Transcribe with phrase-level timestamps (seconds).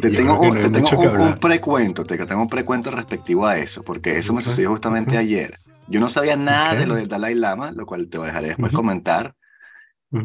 [0.00, 4.18] te tengo, un, te tengo un, precuento, te tengo un precuento respectivo a eso, porque
[4.18, 5.56] eso me sucedió justamente ayer.
[5.86, 9.34] Yo no sabía nada de lo del Dalai Lama, lo cual te dejaré después comentar.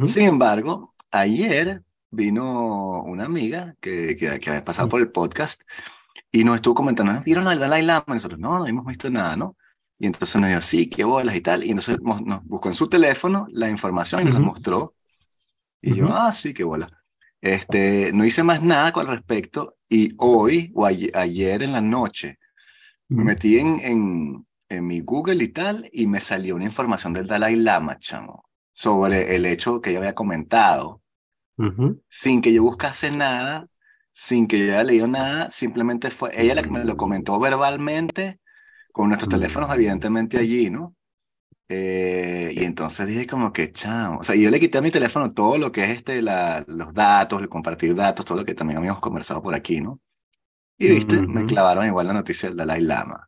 [0.05, 5.63] Sin embargo, ayer vino una amiga que, que, que había pasado por el podcast
[6.31, 8.05] y nos estuvo comentando, ¿vieron al Dalai Lama?
[8.07, 9.55] Y nosotros, no, no hemos visto nada, ¿no?
[9.99, 11.63] Y entonces nos dijo, sí, qué bolas y tal.
[11.63, 14.95] Y entonces nos buscó en su teléfono la información y nos la mostró.
[15.81, 16.91] Y yo, ah, sí, qué bolas.
[17.43, 22.39] Este, no hice más nada con respecto y hoy o ayer, en la noche
[23.09, 27.27] me metí en, en, en, mi Google y tal y me salió una información del
[27.27, 31.01] Dalai Lama, chamo, sobre el hecho que yo había comentado.
[32.07, 33.67] Sin que yo buscase nada,
[34.09, 38.39] sin que yo haya leído nada, simplemente fue ella la que me lo comentó verbalmente,
[38.93, 40.95] con nuestros teléfonos evidentemente allí, ¿no?
[41.75, 45.31] Eh, y entonces dije como que, chao, o sea, yo le quité a mi teléfono
[45.31, 48.77] todo lo que es este, la, los datos, el compartir datos, todo lo que también
[48.77, 49.99] habíamos conversado por aquí, ¿no?
[50.77, 53.27] Y viste, me clavaron igual la noticia del Dalai Lama.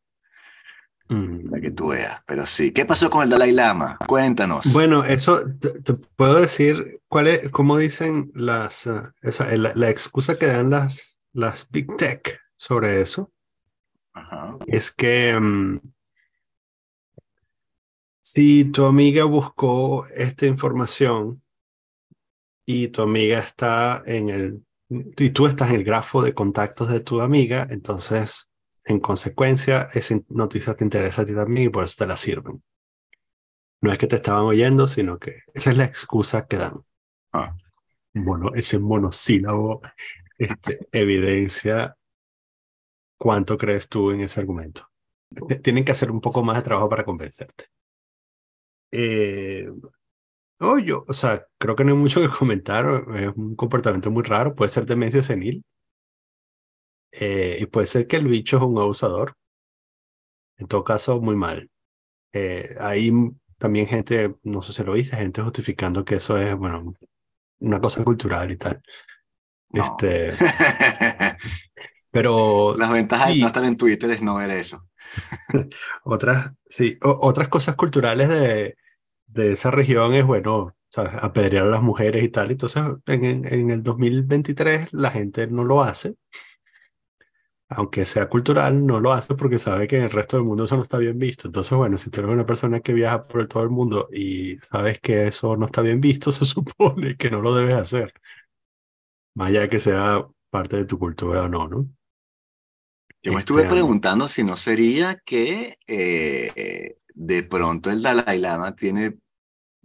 [1.07, 2.71] Para que tú veas, pero sí.
[2.71, 3.97] ¿Qué pasó con el Dalai Lama?
[4.07, 4.71] Cuéntanos.
[4.73, 10.47] Bueno, eso te, puedo decir, ¿cuál es, cómo dicen las, uh, esa, la, excusa que
[10.47, 13.31] dan las, las Big Tech sobre eso?
[14.67, 15.79] Es que mm,
[18.25, 21.43] si tu amiga buscó esta información
[22.65, 27.01] y tu amiga está en el, y tú estás en el grafo de contactos de
[27.01, 28.51] tu amiga, entonces
[28.83, 32.63] en consecuencia, esa noticia te interesa a ti también y por eso te la sirven.
[33.81, 36.83] No es que te estaban oyendo, sino que esa es la excusa que dan.
[37.31, 37.55] Ah.
[38.11, 39.81] Bueno, ese monosílabo
[40.39, 41.95] este, evidencia
[43.19, 44.89] cuánto crees tú en ese argumento.
[45.61, 47.74] Tienen que hacer un poco más de trabajo para convencerte.
[48.97, 49.69] Eh,
[50.59, 52.85] oh, yo, o sea, creo que no hay mucho que comentar.
[53.15, 54.55] Es un comportamiento muy raro.
[54.55, 55.63] Puede ser demencia senil.
[57.11, 59.35] Eh, y puede ser que el bicho es un abusador.
[60.57, 61.69] En todo caso, muy mal.
[62.31, 63.11] Eh, hay
[63.57, 66.93] también gente, no sé si lo viste, gente justificando que eso es, bueno,
[67.59, 68.81] una cosa cultural y tal.
[69.71, 70.33] Este,
[72.11, 72.77] pero...
[72.77, 74.87] Las ventajas de no estar en Twitter es no ver eso.
[76.03, 78.75] otras, sí, otras cosas culturales de,
[79.35, 82.51] de esa región es, bueno, apedrear a las mujeres y tal.
[82.51, 86.15] Entonces, en, en el 2023 la gente no lo hace
[87.69, 90.77] aunque sea cultural, no lo hace porque sabe que en el resto del mundo eso
[90.77, 91.47] no está bien visto.
[91.47, 94.99] Entonces, bueno, si tú eres una persona que viaja por todo el mundo y sabes
[94.99, 98.13] que eso no está bien visto, se supone que no lo debes hacer.
[99.35, 101.89] Más allá de que sea parte de tu cultura o no, ¿no?
[103.21, 108.75] Yo me estuve este, preguntando si no sería que eh, de pronto el Dalai Lama
[108.75, 109.17] tiene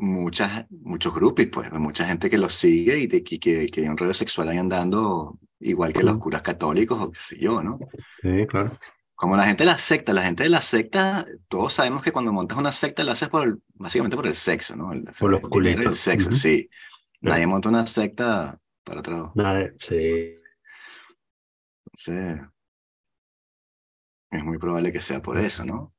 [0.00, 3.88] muchas, muchos grupos, pues, mucha gente que lo sigue y de, que, que, que hay
[3.88, 7.78] un rollo sexual ahí andando igual que los curas católicos o qué sé yo, ¿no?
[8.20, 8.72] Sí, claro.
[9.14, 12.32] Como la gente de la secta, la gente de la secta, todos sabemos que cuando
[12.32, 14.90] montas una secta lo haces por básicamente por el sexo, ¿no?
[15.18, 15.84] por los culitos.
[15.84, 16.70] El sexo, sí.
[17.20, 19.32] Nadie monta una secta para otro.
[19.34, 20.28] Nadie, sí.
[21.92, 22.12] Sí.
[24.30, 25.92] Es muy probable que sea por eso, ¿no?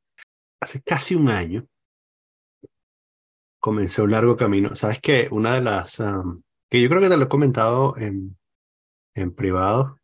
[0.60, 1.68] Hace casi un año
[3.62, 4.76] comencé un largo camino.
[4.76, 5.30] ¿Sabes qué?
[5.32, 6.04] Una de las...
[6.70, 8.38] que yo creo que te lo he comentado en,
[9.14, 9.98] en privado,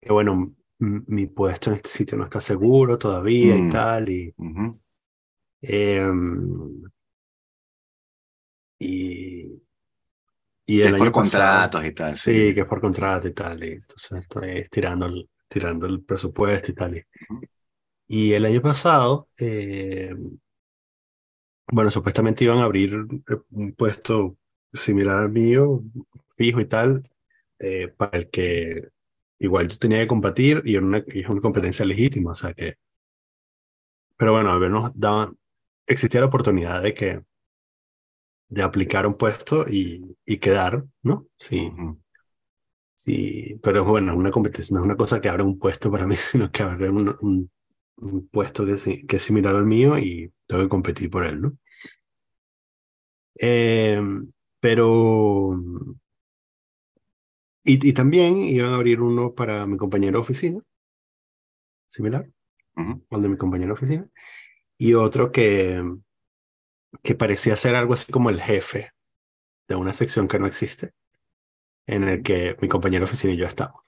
[0.00, 0.46] que bueno,
[0.78, 4.34] mi puesto en este sitio no está seguro todavía y mm, tal, y,
[5.62, 6.82] em,
[8.78, 9.62] y,
[10.66, 12.16] y el por contratos y tal.
[12.16, 12.54] Sí.
[12.54, 16.74] que es por contrato y tal, y entonces estoy tirando el, tirando el presupuesto y
[16.74, 17.06] tal.
[18.06, 20.38] Y, el año pasado, em,
[21.72, 22.94] bueno, supuestamente iban a abrir
[23.50, 24.36] un puesto
[24.72, 25.82] similar al mío,
[26.30, 27.08] fijo y tal,
[27.58, 28.88] eh, para el que
[29.38, 32.76] igual yo tenía que combatir y, es una competencia legítima, o sea que...
[34.16, 35.36] Pero bueno, al menos daban,
[35.86, 37.22] existía la oportunidad de que
[38.48, 41.26] de aplicar un puesto y, y quedar, ¿no?
[41.38, 41.70] Sí.
[42.94, 46.14] Sí, pero bueno, una competencia no es una cosa que abre un puesto para mí,
[46.16, 47.50] sino que abre un, un,
[47.96, 51.56] un puesto que, que, es similar al mío y tengo que competir por él, ¿no?
[53.42, 54.00] Eh,
[54.60, 55.58] pero
[57.64, 60.60] y, también iban a abrir uno para mi compañero de oficina,
[61.88, 62.28] similar,
[62.74, 64.08] al de mi compañero de oficina,
[64.78, 65.82] y otro que,
[67.02, 68.92] que parecía ser algo así como el jefe
[69.68, 70.92] de una sección que no existe,
[71.86, 73.82] en el que mi compañero de oficina y yo estamos.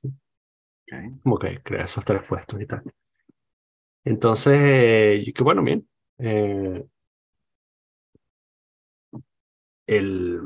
[1.23, 2.83] Como que crear esos tres puestos y tal.
[4.05, 5.89] Entonces, eh, que bueno, bien.
[6.19, 6.85] Eh,
[9.97, 10.41] el,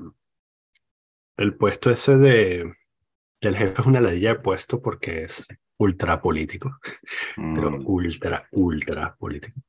[1.36, 2.74] el puesto ese de
[3.40, 5.46] el jefe es una ladilla de puesto porque es
[5.78, 6.78] ultra político,
[7.54, 9.60] pero Mm, ultra, ultra político.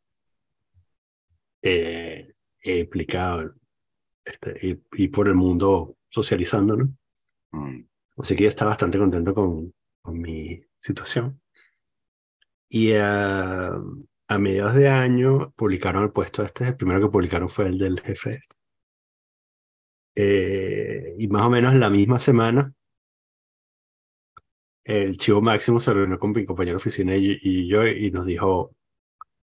[1.62, 3.54] Eh, he explicado
[4.24, 6.94] este, y, y por el mundo socializando, ¿no?
[7.52, 7.88] mm,
[8.18, 11.42] Así que yo estaba bastante contento con, con mi situación.
[12.70, 13.80] Y a
[14.40, 18.42] mediados de año publicaron el puesto este, el primero que publicaron fue el del jefe.
[20.20, 22.74] Eh, y más o menos la misma semana,
[24.84, 28.26] el chivo máximo se reunió con mi compañero de oficina y, y yo y nos
[28.26, 28.74] dijo,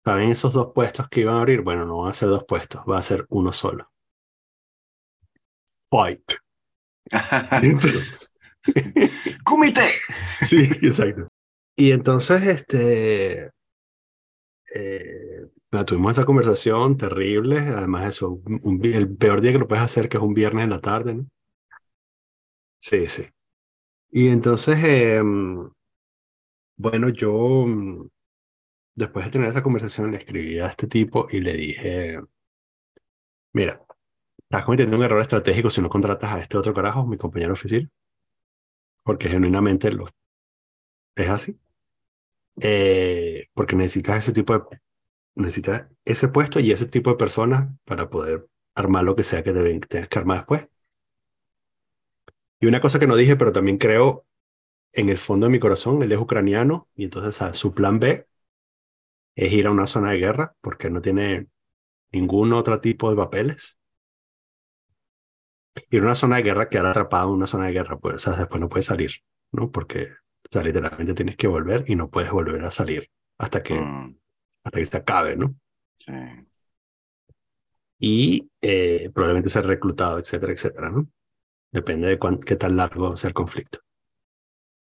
[0.06, 1.62] ¿saben esos dos puestos que iban a abrir?
[1.62, 3.92] Bueno, no van a ser dos puestos, va a ser uno solo.
[5.90, 6.38] Fight.
[9.44, 9.82] ¡Kumite!
[10.42, 11.28] Sí, exacto.
[11.76, 13.52] Y entonces, este,
[14.74, 15.48] eh,
[15.86, 17.60] tuvimos esa conversación terrible.
[17.60, 20.64] Además, eso, un- un el peor día que lo puedes hacer, que es un viernes
[20.66, 21.26] en la tarde, ¿no?
[22.80, 23.24] Sí, sí.
[24.12, 25.22] Y entonces, eh,
[26.78, 27.32] bueno, yo,
[27.68, 28.08] mm,
[28.96, 32.20] después de tener esa conversación, le escribí a este tipo y le dije,
[33.54, 33.82] mira,
[34.40, 37.54] estás cometiendo un error estratégico si no contratas a este otro carajo, mi compañero de
[37.60, 37.90] oficina,
[39.04, 40.06] porque genuinamente lo,
[41.16, 41.58] es así.
[42.62, 44.82] Eh, porque necesitas ese tipo de,
[45.42, 49.54] necesitas ese puesto y ese tipo de personas para poder armar lo que sea que
[49.54, 50.68] deben, tengas que armar después.
[52.60, 54.26] Y una cosa que no dije, pero también creo
[54.94, 58.28] en el fondo de mi corazón, él es ucraniano y entonces ah, su plan B
[59.36, 61.48] es ir a una zona de guerra porque no tiene
[62.12, 63.78] ningún otro tipo de papeles.
[65.90, 68.36] Ir a una zona de guerra, quedar atrapado en una zona de guerra, pues sea,
[68.36, 69.12] después no puedes salir,
[69.52, 69.72] ¿no?
[69.72, 73.76] Porque o sea, literalmente tienes que volver y no puedes volver a salir hasta que,
[73.76, 74.16] Mm,
[74.64, 75.56] hasta que se acabe, ¿no?
[75.98, 76.14] sí.
[78.04, 81.08] Y eh, probablemente ser reclutado, etcétera, etcétera, ¿no?
[81.72, 83.80] Depende de cuán, qué tan largo sea el conflicto.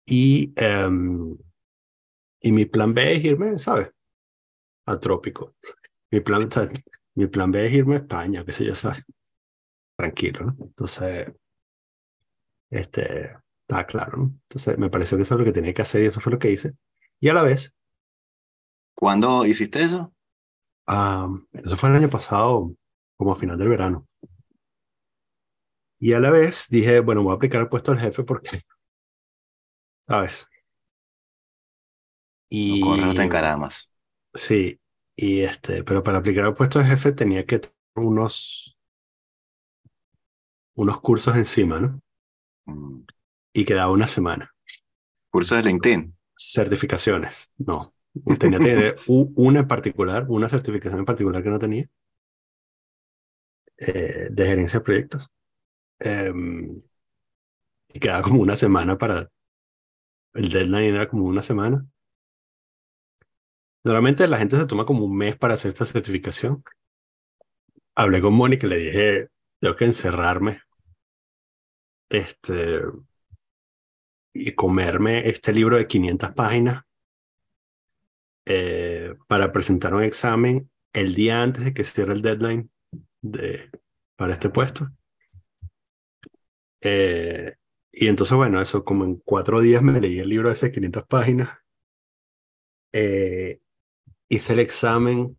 [0.06, 1.36] Y, em,
[2.40, 3.90] y mi plan B es irme, ¿sabes?
[4.86, 5.54] Al trópico.
[6.10, 6.48] Mi plan,
[7.14, 9.02] mi plan B es irme a España, qué sé yo, ¿sabes?
[9.96, 10.56] Tranquilo, ¿no?
[10.60, 11.32] Entonces,
[12.70, 13.36] este,
[13.68, 14.24] está claro, ¿no?
[14.48, 16.38] Entonces, me pareció que eso es lo que tenía que hacer y eso fue lo
[16.38, 16.72] que hice.
[17.20, 17.74] Y a la vez,
[18.96, 20.12] ¿Cuándo hiciste eso?
[20.86, 22.74] ah, eso fue el año pasado,
[23.16, 24.06] como a final del verano.
[25.98, 28.62] Y a la vez dije, bueno, voy a aplicar el puesto del jefe porque,
[30.08, 30.46] ¿sabes?
[32.68, 33.90] No corres hasta Y en caramas.
[34.34, 34.80] sí,
[35.16, 38.76] y este, pero para aplicar el puesto de jefe tenía que tener unos,
[40.76, 42.00] unos cursos encima, ¿no?
[42.66, 43.04] Mm.
[43.54, 44.54] Y quedaba una semana.
[45.30, 46.16] Curso de LinkedIn.
[46.38, 47.93] Certificaciones, no.
[48.38, 51.88] Tenía tener u- una en particular, una certificación en particular que no tenía,
[53.78, 55.28] eh, de gerencia de proyectos.
[56.00, 56.78] Em,
[57.88, 59.30] y quedaba como una semana para,
[60.34, 61.84] el deadline era como una semana.
[63.82, 66.62] Normalmente la gente se toma como un mes para hacer esta certificación.
[67.96, 69.28] Hablé con Mónica y le dije,
[69.60, 70.60] tengo que encerrarme
[72.08, 72.80] este,
[74.34, 76.82] y comerme este libro de 500 páginas
[78.46, 82.70] eh, para presentar un examen el día antes de que cierre el deadline
[83.20, 83.70] de,
[84.16, 84.90] para este puesto.
[86.80, 87.54] Eh,
[87.90, 91.04] y entonces, bueno, eso como en cuatro días me leí el libro de esas 500
[91.06, 91.50] páginas.
[92.92, 93.60] Eh,
[94.28, 95.36] hice el examen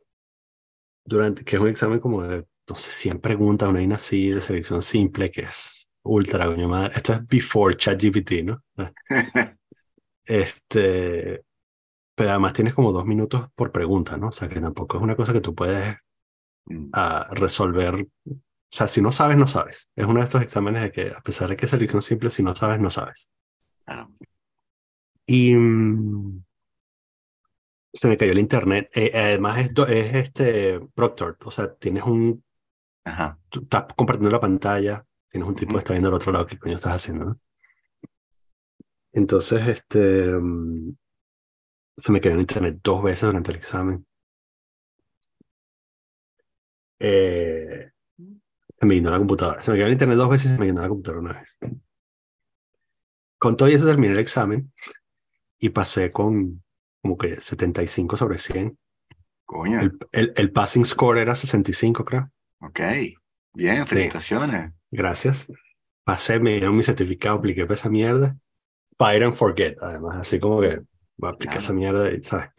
[1.06, 4.42] durante, que es un examen como de, no sé, 100 preguntas, una vaina así de
[4.42, 6.94] selección simple, que es ultra, coño madre.
[6.96, 8.64] Esto es before ChatGPT, ¿no?
[10.28, 11.44] Este,
[12.16, 14.30] pero además tienes como dos minutos por pregunta, ¿no?
[14.30, 15.98] O sea, que tampoco es una cosa que tú puedes
[16.66, 18.08] Mm, ah, resolver.
[18.26, 18.38] O
[18.72, 19.90] sea, si no sabes, no sabes.
[19.96, 22.44] Es uno de estos exámenes de que, a pesar de que es selección simple, si
[22.44, 23.30] no sabes, no sabes.
[23.86, 24.12] claro.
[25.28, 26.44] Y mm,
[27.94, 28.90] se me cayó el internet.
[28.94, 31.38] Eh, además, es, es este Proctor.
[31.46, 32.44] O sea, tienes un.
[33.06, 33.40] Ajá.
[33.50, 36.58] Tú estás compartiendo la pantalla, tienes un tipo que está viendo al otro lado qué
[36.60, 37.40] coño estás haciendo, ¿no?
[39.14, 40.28] Entonces, este.
[40.28, 40.96] mm,
[41.98, 44.06] se me cayó el internet dos veces durante el examen.
[47.00, 47.92] Eh,
[48.80, 49.62] se me llenó la computadora.
[49.62, 51.58] Se me cayó el internet dos veces y se me llenó la computadora una vez.
[53.38, 54.72] Con todo eso terminé el examen
[55.60, 56.64] y pasé con
[57.02, 58.78] como que 75 sobre 100.
[59.46, 59.80] Coño.
[59.80, 62.32] El, el, el passing score era 65, creo.
[62.62, 62.80] Ok.
[63.54, 64.74] Bien, felicitaciones.
[64.90, 65.52] Gracias.
[66.04, 68.36] Pasé, me dieron mi certificado, apliqué para esa mierda.
[68.98, 70.18] Fire and forget, además.
[70.20, 70.82] Así como que
[71.18, 72.52] voy a aplicar esa mierda y, ¿sabes?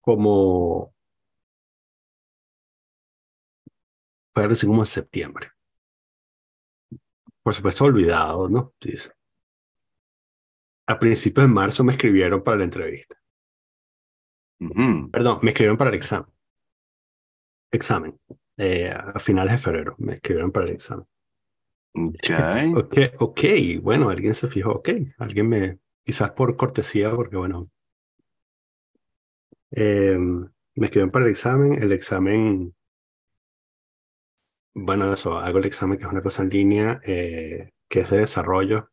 [0.00, 0.92] Como...
[4.34, 5.50] Así como en septiembre.
[7.42, 8.74] por supuesto, olvidado, ¿no?
[8.80, 9.12] Dice.
[10.86, 13.16] A principios de marzo me escribieron para la entrevista.
[15.10, 16.32] Perdón, me escribieron para el examen.
[17.70, 18.18] Examen.
[18.56, 21.06] Eh, a finales de febrero me escribieron para el examen.
[21.94, 22.72] Okay.
[22.76, 23.40] ok, ok,
[23.82, 27.68] bueno, alguien se fijó, ok, alguien me, quizás por cortesía, porque bueno,
[29.72, 32.74] eh, me escribieron para el examen, el examen,
[34.74, 38.18] bueno, eso, hago el examen que es una cosa en línea, eh, que es de
[38.18, 38.90] desarrollo,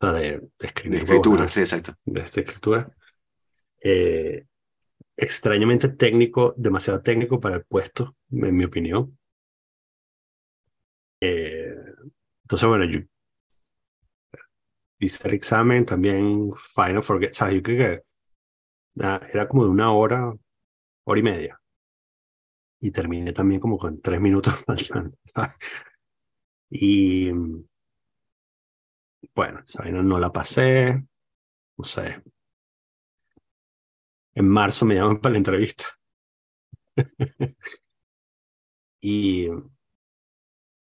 [0.00, 0.98] o sea, de, de, escribir.
[0.98, 1.94] De escritura, sí, exacto.
[2.06, 2.90] De escritura.
[3.82, 4.46] Eh,
[5.16, 9.18] extrañamente técnico, demasiado técnico para el puesto, en mi opinión.
[11.20, 11.76] Eh,
[12.50, 12.98] entonces, bueno, yo
[14.98, 17.54] hice el examen, también Final Forget, ¿sabes?
[17.54, 18.02] Yo creo que
[19.32, 20.32] era como de una hora,
[21.04, 21.60] hora y media.
[22.80, 25.16] Y terminé también como con tres minutos faltando.
[26.68, 27.30] Y
[29.32, 31.04] bueno, no, no la pasé,
[31.76, 32.20] no sé,
[34.34, 35.84] en marzo me llaman para la entrevista.
[39.00, 39.48] y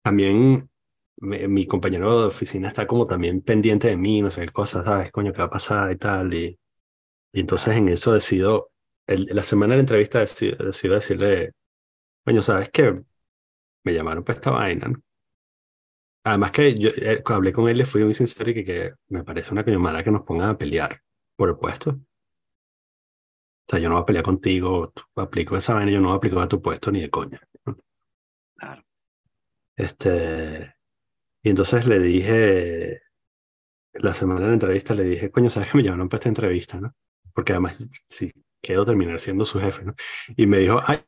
[0.03, 0.69] también
[1.17, 5.11] mi compañero de oficina está como también pendiente de mí, no sé qué cosas, ¿sabes?
[5.11, 6.33] Coño, ¿qué va a pasar y tal?
[6.33, 6.59] Y,
[7.33, 8.71] y entonces en eso decido,
[9.07, 11.53] el, la semana de la entrevista decido, decirle,
[12.25, 12.93] coño, ¿sabes qué?
[13.85, 14.99] Me llamaron para esta vaina, ¿no?
[16.23, 19.23] Además que yo eh, hablé con él, le fui muy sincero y que, que me
[19.23, 21.01] parece una coño mala que nos pongan a pelear
[21.35, 21.91] por el puesto.
[21.91, 21.99] O
[23.67, 26.39] sea, yo no voy a pelear contigo, aplico esa vaina, yo no voy a aplicar
[26.39, 27.39] a tu puesto ni de coña.
[28.55, 28.83] Claro.
[29.77, 30.74] Este,
[31.45, 33.03] y entonces le dije,
[33.93, 36.81] la semana de la entrevista le dije, coño, ¿sabes que me llamaron para esta entrevista,
[36.81, 36.95] no?
[37.35, 37.77] Porque además,
[38.09, 39.93] sí, quedo terminar siendo su jefe, ¿no?
[40.35, 41.05] Y me dijo, ay,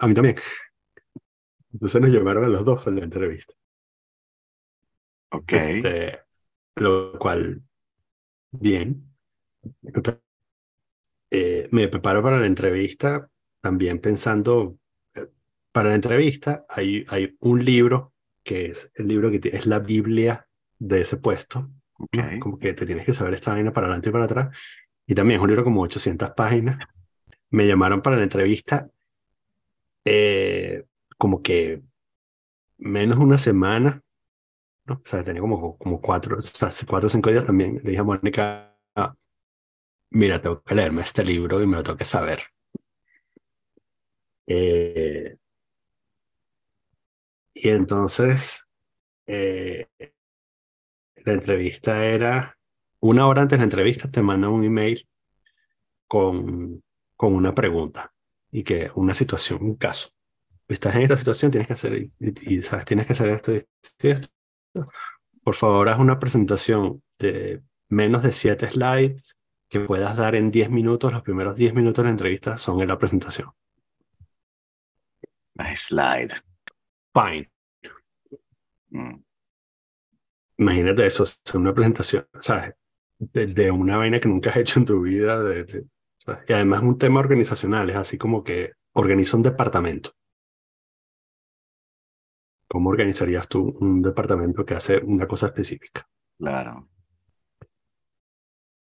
[0.00, 0.34] a mí también.
[1.72, 3.54] Entonces nos llamaron a los dos para la entrevista.
[5.30, 5.52] Ok.
[5.52, 6.18] Este,
[6.74, 7.62] lo cual,
[8.50, 9.14] bien.
[11.30, 14.76] Eh, me preparo para la entrevista también pensando,
[15.14, 15.28] eh,
[15.70, 18.11] para la entrevista hay, hay un libro
[18.42, 20.46] que es el libro que es la Biblia
[20.78, 21.70] de ese puesto,
[22.40, 24.56] como que te tienes que saber esta vaina para adelante y para atrás,
[25.06, 26.78] y también es un libro como 800 páginas.
[27.50, 28.88] Me llamaron para la entrevista
[30.04, 30.84] eh,
[31.18, 31.82] como que
[32.78, 34.02] menos de una semana,
[34.86, 34.94] ¿no?
[34.94, 36.36] o sea, tenía como, como cuatro,
[36.88, 37.80] cuatro o cinco días también.
[37.84, 38.76] Le dije a Mónica,
[40.10, 42.42] mira, tengo que leerme este libro y me lo tengo que saber.
[44.46, 45.36] Eh,
[47.54, 48.68] y entonces,
[49.26, 49.86] eh,
[51.16, 52.58] la entrevista era,
[53.00, 55.08] una hora antes de la entrevista te mandan un email
[56.06, 56.82] con,
[57.16, 58.12] con una pregunta
[58.50, 60.10] y que una situación, un caso.
[60.68, 63.66] Estás en esta situación, tienes que hacer, y, sabes, tienes que hacer esto y
[64.08, 64.28] esto.
[65.42, 69.36] Por favor, haz una presentación de menos de siete slides
[69.68, 72.88] que puedas dar en 10 minutos, los primeros 10 minutos de la entrevista son en
[72.88, 73.50] la presentación.
[75.74, 76.51] slide.
[77.12, 77.50] Fine.
[78.90, 79.22] Mm.
[80.58, 82.74] Imagínate eso, es una presentación, ¿sabes?
[83.18, 85.42] De, una vaina que nunca has hecho en tu vida.
[85.42, 85.86] De,
[86.48, 90.12] y además un tema organizacional, es así como que organiza un departamento.
[92.68, 96.08] ¿Cómo organizarías tú un departamento que hace una cosa específica?
[96.38, 96.88] Claro.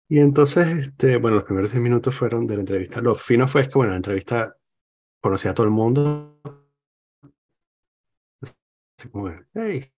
[0.10, 3.02] Y entonces, este, bueno, los primeros 10 minutos fueron de la entrevista.
[3.02, 4.56] Lo fino fue que, bueno, la entrevista
[5.20, 6.40] conocía a todo el mundo.
[9.54, 9.92] Hey.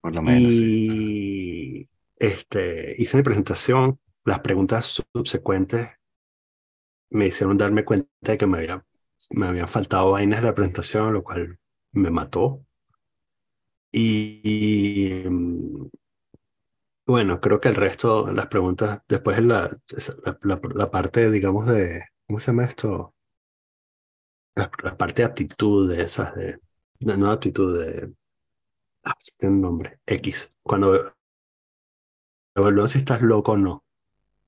[0.00, 0.52] Por lo menos.
[0.52, 1.86] Y
[2.16, 3.98] este, hice mi presentación.
[4.24, 5.88] Las preguntas subsecuentes
[7.10, 8.84] me hicieron darme cuenta de que me, había,
[9.30, 11.58] me habían faltado vainas de la presentación, lo cual
[11.92, 12.64] me mató.
[13.92, 15.22] y
[17.06, 19.70] bueno, creo que el resto las preguntas, después la,
[20.42, 23.14] la, la, parte, digamos, de, ¿cómo se llama esto?
[24.56, 26.58] La, parte de aptitud de esas, de,
[27.00, 28.12] no aptitud de,
[29.04, 31.14] ah, sí tiene un nombre, X, cuando
[32.54, 33.84] evalúan si estás loco o no.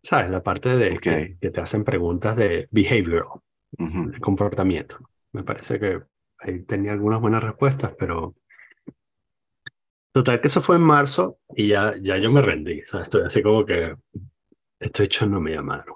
[0.03, 0.31] ¿Sabes?
[0.31, 3.41] La parte de que, te hacen preguntas de behavioral,
[3.73, 4.99] de comportamiento.
[5.33, 6.03] Me parece que
[6.39, 8.35] ahí tenía algunas buenas respuestas, pero
[10.19, 12.81] Total, que eso fue en marzo y ya, ya yo me rendí.
[12.85, 13.95] Sea, estoy así como que
[14.81, 15.95] esto hecho no me llamaron.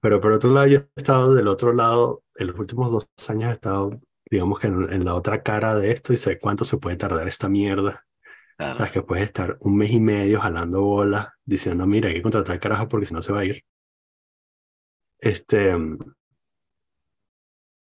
[0.00, 3.50] Pero por otro lado, yo he estado del otro lado, en los últimos dos años
[3.50, 6.96] he estado, digamos que en, la otra cara de esto y sé cuánto se puede
[6.96, 8.04] tardar esta mierda.
[8.56, 8.76] Claro.
[8.76, 12.22] O sea, que puedes estar un mes y medio jalando bolas diciendo, mira, hay que
[12.22, 13.64] contratar al carajo porque si no se va a ir.
[15.18, 15.74] Este,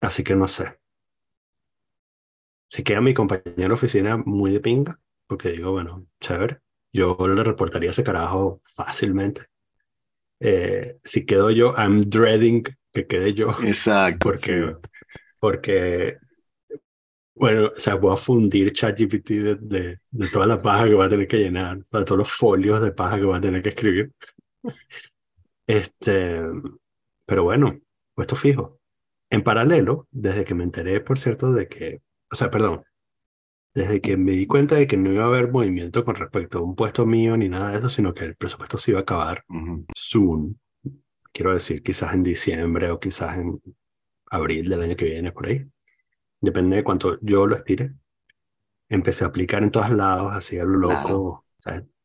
[0.01, 0.77] así que no sé.
[2.69, 6.59] si queda mi compañero de oficina muy de pinga, porque digo, bueno, chévere,
[6.91, 9.45] yo le reportaría ese carajo fácilmente.
[10.39, 13.47] Eh, si quedo yo, I'm dreading que quede yo.
[13.63, 14.29] Exacto.
[14.29, 14.75] Porque,
[15.39, 16.17] porque
[17.35, 21.05] bueno, o sea, voy a fundir ChatGPT de, de, de toda la paja que va
[21.05, 23.69] a tener que llenar, de todos los folios de paja que va a tener que
[23.69, 24.11] escribir.
[25.67, 26.41] Este,
[27.25, 27.79] pero bueno,
[28.13, 28.79] puesto fijo.
[29.29, 32.83] En paralelo, desde que me enteré, por cierto, de que, o sea, perdón,
[33.73, 36.61] desde que me di cuenta de que no iba a haber movimiento con respecto a
[36.61, 39.43] un puesto mío ni nada de eso, sino que el presupuesto se iba a acabar
[39.95, 40.59] soon.
[41.31, 43.59] Quiero decir, quizás en diciembre o quizás en
[44.29, 45.67] abril del año que viene, por ahí
[46.43, 47.93] depende de cuánto yo lo estire.
[48.89, 51.45] Empecé a aplicar en todos lados, así a lo loco.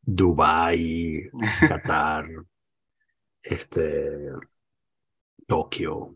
[0.01, 1.29] Dubai,
[1.67, 2.25] Qatar,
[3.43, 4.31] este,
[5.45, 6.15] Tokio,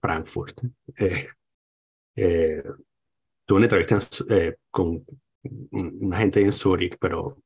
[0.00, 0.60] Frankfurt.
[0.96, 1.28] Eh,
[2.16, 2.62] eh,
[3.46, 3.98] tuve una entrevista
[4.28, 5.04] eh, con
[5.70, 7.38] una gente en Zurich, pero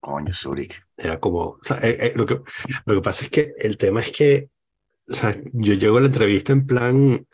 [0.00, 0.80] Coño, Zurich.
[0.96, 1.58] Era como,
[2.14, 2.42] lo, que,
[2.84, 4.50] lo que pasa es que el tema es que
[5.08, 7.26] o sea, yo llego a la entrevista en plan,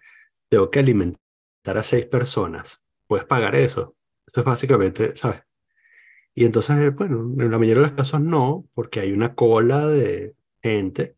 [0.48, 3.96] tengo que alimentar a seis personas, puedes pagar eso.
[4.26, 5.42] Eso es básicamente, ¿sabes?
[6.34, 10.34] Y entonces, bueno, en la mayoría de los casos no, porque hay una cola de
[10.62, 11.16] gente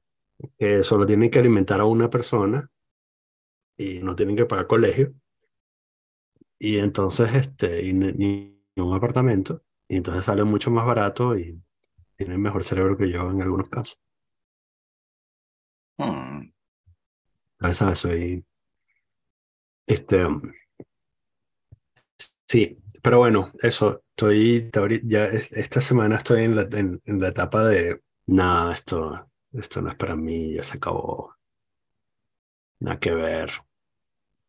[0.59, 2.71] que solo tienen que alimentar a una persona
[3.77, 5.15] y no tienen que pagar colegio.
[6.59, 11.63] Y entonces, este, y ni, un apartamento, y entonces sale mucho más barato y
[12.17, 13.99] tienen mejor cerebro que yo en algunos casos.
[15.99, 16.51] Hmm.
[17.73, 17.99] ¿Sabes?
[17.99, 18.45] Soy
[19.87, 20.27] este,
[22.47, 24.71] sí, pero bueno, eso, estoy,
[25.05, 29.97] ya esta semana estoy en la, en, la etapa de, nada, esto, esto no es
[29.97, 31.35] para mí, ya se acabó,
[32.81, 33.51] nada que ver.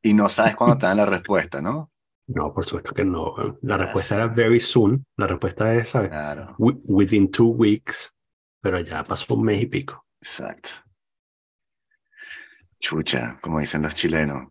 [0.02, 1.92] Y no sabes cuándo te dan la respuesta, ¿no?
[2.28, 3.36] No, por supuesto que no.
[3.62, 5.06] La respuesta era very soon.
[5.16, 6.10] La respuesta es, ¿sabes?
[6.10, 6.56] Claro.
[6.58, 8.14] Within two weeks.
[8.62, 10.06] Pero ya pasó un mes y pico.
[10.20, 10.70] Exacto.
[12.80, 14.50] Chucha, como dicen los chilenos.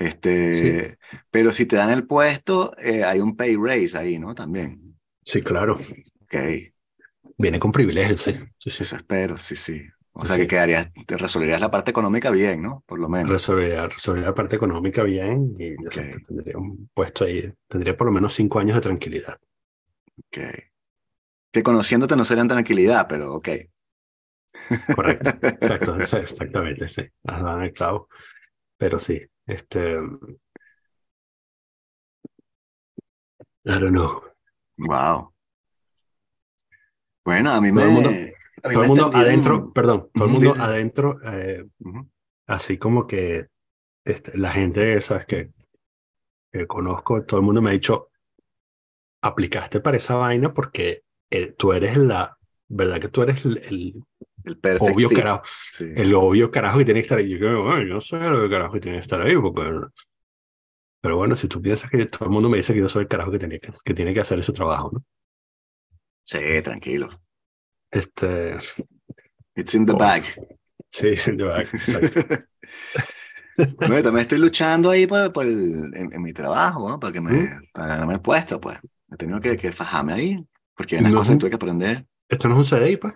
[0.00, 0.96] Este,
[1.30, 4.34] Pero si te dan el puesto, eh, hay un pay raise ahí, ¿no?
[4.34, 4.98] También.
[5.22, 5.78] Sí, claro.
[6.22, 6.34] Ok.
[7.36, 8.32] Viene con privilegios, sí.
[8.58, 8.82] sí, sí.
[8.82, 9.82] Eso espero, sí, sí.
[10.12, 12.82] O sea que quedarías, te resolverías la parte económica bien, ¿no?
[12.86, 13.30] Por lo menos.
[13.30, 13.86] Resolvería,
[14.16, 18.76] la parte económica bien y tendría un puesto ahí, tendría por lo menos cinco años
[18.76, 19.38] de tranquilidad.
[20.18, 20.38] Ok.
[21.52, 23.48] Que conociéndote no serían tranquilidad, pero ok.
[24.94, 27.02] Correcto, exacto, exactamente, sí.
[27.24, 28.08] Has dado el clavo.
[28.76, 29.98] Pero sí, este.
[33.64, 34.22] I don't know.
[34.78, 35.32] Wow.
[37.24, 37.84] Bueno, a mí todo me.
[37.84, 38.10] El mundo,
[38.62, 41.64] todo el mundo adentro, perdón, todo el mundo adentro, eh,
[42.46, 43.46] así como que
[44.04, 45.26] este, la gente, ¿sabes?
[45.26, 45.50] Que,
[46.52, 48.10] que conozco, todo el mundo me ha dicho,
[49.22, 51.02] aplicaste para esa vaina porque
[51.56, 52.36] tú eres la,
[52.68, 53.00] ¿verdad?
[53.00, 54.04] Que tú eres el, el
[54.78, 55.42] obvio carajo.
[55.80, 57.30] El obvio carajo que tiene que estar ahí.
[57.30, 59.34] Yo, yo no sé el obvio carajo que tiene que estar ahí.
[59.36, 59.86] Porque...
[61.00, 63.08] Pero bueno, si tú piensas que todo el mundo me dice que yo soy el
[63.08, 65.04] carajo que tiene que, que, tiene que hacer ese trabajo, ¿no?
[66.22, 67.08] Sí, tranquilo.
[67.90, 68.58] Este.
[69.56, 70.24] It's in the bag.
[70.90, 72.20] Sí, it's in the bag, exacto.
[73.78, 77.00] bueno, yo también estoy luchando ahí por, por el, en, mi trabajo, ¿no?
[77.00, 77.70] Para que me, ¿Mm?
[77.72, 78.78] para ganarme el puesto, pues.
[79.12, 82.06] He tenido que, que fajarme ahí, porque hay unas cosas que tuve que aprender.
[82.28, 83.14] Esto no es un CDI, pues.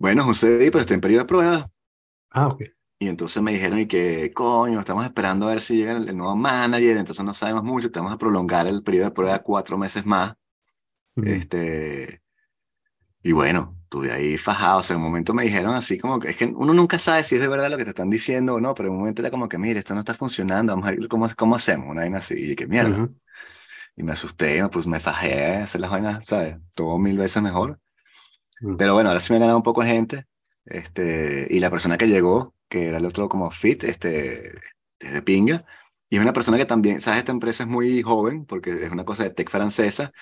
[0.00, 1.70] Bueno, José, pero estoy en periodo de prueba.
[2.30, 2.62] Ah, ok.
[2.98, 6.34] Y entonces me dijeron, y que, coño, estamos esperando a ver si llega el, nuevo
[6.34, 10.32] manager, entonces no sabemos mucho, estamos a prolongar el periodo de prueba cuatro meses más.
[11.16, 12.22] Este,
[13.22, 16.30] y bueno, estuve ahí fajado, o sea, en un momento me dijeron así como que,
[16.30, 18.60] es que uno nunca sabe si es de verdad lo que te están diciendo o
[18.60, 20.92] no, pero en un momento era como que, mire, esto no está funcionando, vamos a
[20.92, 23.06] ver cómo, cómo hacemos, una vaina así, y que mierda.
[23.96, 26.56] Y me asusté, pues me fajé a hacer las vainas, ¿sabes?
[26.72, 27.78] Todo mil veces mejor.
[28.60, 28.76] Mm.
[28.76, 30.26] Pero bueno, ahora sí me ha ganado un poco de gente.
[30.64, 34.52] Este, y la persona que llegó, que era el otro como fit, este,
[35.00, 35.64] de pinga,
[36.08, 39.04] y es una persona que también, sabes, esta empresa es muy joven, porque es una
[39.04, 40.12] cosa de tech francesa,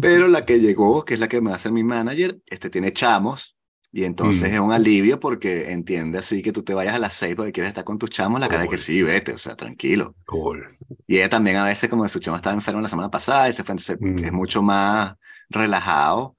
[0.00, 2.70] pero la que llegó, que es la que me va a ser mi manager, este,
[2.70, 3.56] tiene chamos,
[3.92, 4.54] y entonces mm.
[4.54, 7.70] es un alivio porque entiende así que tú te vayas a las seis porque quieres
[7.70, 10.16] estar con tus chamos, la cara de que sí, vete, o sea, tranquilo.
[11.06, 13.62] Y ella también a veces, como su chamo estaba enfermo la semana pasada, y se
[13.62, 14.24] fue, entonces mm.
[14.24, 15.14] es mucho más
[15.50, 16.36] relajado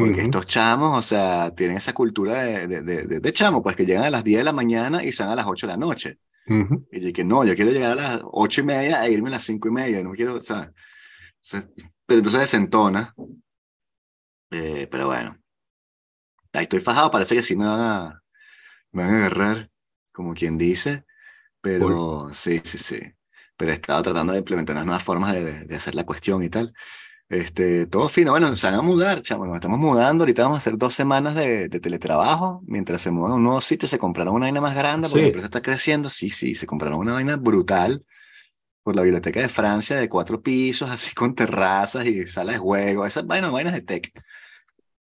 [0.00, 3.86] porque estos chamos, o sea, tienen esa cultura de, de, de, de, chamo, pues que
[3.86, 6.18] llegan a las 10 de la mañana y salen a las 8 de la noche.
[6.46, 9.32] Y yo que no, yo quiero llegar a las 8 y media e irme a
[9.32, 10.72] las 5 y media, no quiero, o sea,
[12.06, 13.14] pero entonces desentona.
[14.50, 15.36] Eh, pero bueno,
[16.52, 18.22] ahí estoy fajado, parece que sí me van a,
[18.90, 19.70] me van a agarrar,
[20.12, 21.04] como quien dice,
[21.60, 23.00] pero sí, sí, sí.
[23.56, 26.50] pero he estado tratando de implementar unas nuevas formas de, de hacer la cuestión y
[26.50, 26.74] tal.
[27.30, 28.32] Este, todo fino.
[28.32, 29.46] Bueno, se van a mudar, chamo.
[29.46, 30.24] Nos estamos mudando.
[30.24, 32.60] Ahorita vamos a hacer dos semanas de, de teletrabajo.
[32.66, 35.26] Mientras se mudan a un nuevo sitio, se compraron una vaina más grande porque la
[35.28, 36.10] empresa está creciendo.
[36.10, 38.04] Sí, sí, se compraron una vaina brutal
[38.82, 43.06] por la Biblioteca de Francia de cuatro pisos, así con terrazas y salas de juego.
[43.06, 44.10] Esas vainas, vainas de tech.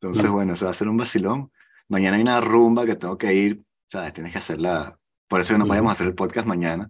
[0.01, 1.53] Entonces, bueno, se va a hacer un vacilón.
[1.87, 3.63] Mañana hay una rumba que tengo que ir.
[3.87, 4.13] ¿Sabes?
[4.15, 4.99] Tienes que hacerla.
[5.29, 6.89] Por eso que no podemos hacer el podcast mañana.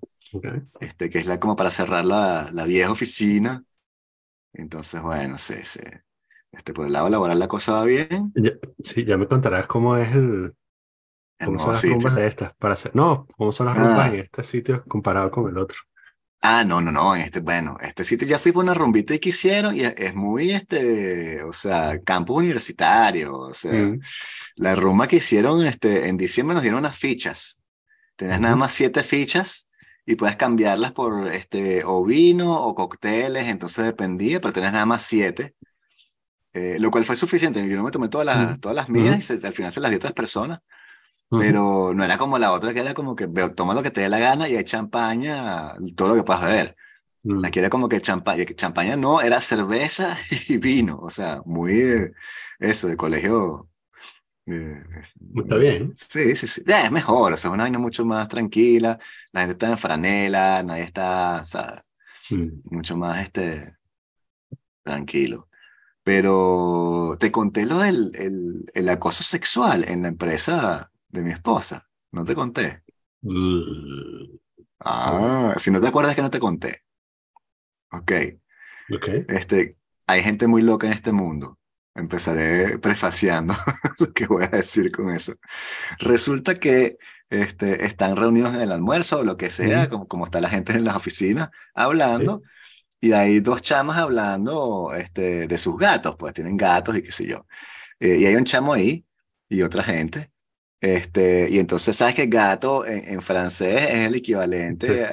[0.81, 3.65] Este, que es la, como para cerrar la, la vieja oficina
[4.53, 5.81] entonces, bueno, sí, sí.
[6.53, 8.33] Este, por el lado laboral la cosa va bien.
[8.83, 10.55] sí, ya me contarás cómo es el...
[11.43, 12.55] ¿Cómo son las rumbas de estas?
[12.57, 14.15] Para hacer, no, ¿cómo son las rumbas ah.
[14.15, 15.79] en este sitio comparado con el otro?
[16.43, 19.19] Ah, no, no, no, en este, bueno, este sitio ya fui por una rumbita y
[19.19, 24.01] quisieron, y es muy, este, o sea, campus universitario, o sea, mm.
[24.57, 27.63] la rumba que hicieron, este, en diciembre nos dieron unas fichas,
[28.17, 29.69] tenías nada más siete fichas,
[30.11, 35.03] y puedes cambiarlas por este, o vino o cócteles, entonces dependía, pero tenés nada más
[35.03, 35.55] siete,
[36.53, 37.67] eh, lo cual fue suficiente.
[37.69, 39.95] Yo no me tomé todas las, todas las mías y al final se las di
[39.95, 40.61] a otras personas,
[41.31, 44.09] pero no era como la otra que era como que toma lo que te dé
[44.09, 46.77] la gana y hay champaña, todo lo que puedas beber.
[47.23, 47.45] Mm.
[47.45, 50.19] Aquí era como que champaña, champaña no, era cerveza
[50.49, 52.11] y vino, o sea, muy
[52.59, 53.70] eso, de colegio
[54.53, 54.83] eh,
[55.37, 55.93] está bien.
[55.97, 56.63] Sí, sí, sí.
[56.67, 58.99] es mejor, o sea, es una vaina mucho más tranquila.
[59.33, 61.83] La gente está en franela, nadie está, o sea,
[62.31, 62.75] mm.
[62.75, 63.77] mucho más este,
[64.83, 65.49] tranquilo.
[66.03, 71.89] Pero te conté lo del el, el, acoso sexual en la empresa de mi esposa.
[72.13, 72.83] ¿No te conté?
[74.81, 76.83] Ah, si no te acuerdas que no te conté.
[77.93, 78.13] Ok.
[78.95, 79.09] Ok.
[79.29, 81.60] Este, hay gente muy loca en este mundo.
[81.95, 83.55] Empezaré prefaciando
[83.99, 85.35] lo que voy a decir con eso.
[85.99, 86.99] Resulta que
[87.31, 90.73] este, están reunidos en el almuerzo o lo que sea, como, como está la gente
[90.73, 92.43] en las oficinas, hablando,
[93.01, 97.27] y hay dos chamas hablando este, de sus gatos, pues tienen gatos y qué sé
[97.27, 97.47] yo.
[97.99, 99.05] Eh, y hay un chamo ahí
[99.49, 100.31] y otra gente.
[100.81, 105.07] Este, y entonces, ¿sabes que gato en, francés es el equivalente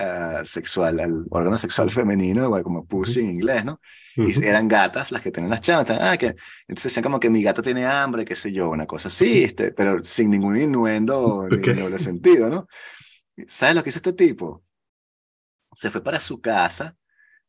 [0.46, 3.82] sexual, al órgano sexual femenino, igual como pussy en inglés, ¿no?
[4.16, 5.92] Y eran gatas las que tenían las chamas.
[5.92, 6.36] Ah, que,
[6.68, 9.72] entonces decían como que mi gata tiene hambre, qué sé yo, una cosa así, este,
[9.74, 12.68] pero sin ningún innuendo ni ningún sentido, ¿no?
[13.48, 14.64] ¿Sabes lo que hizo este tipo?
[15.74, 16.96] Se fue para su casa,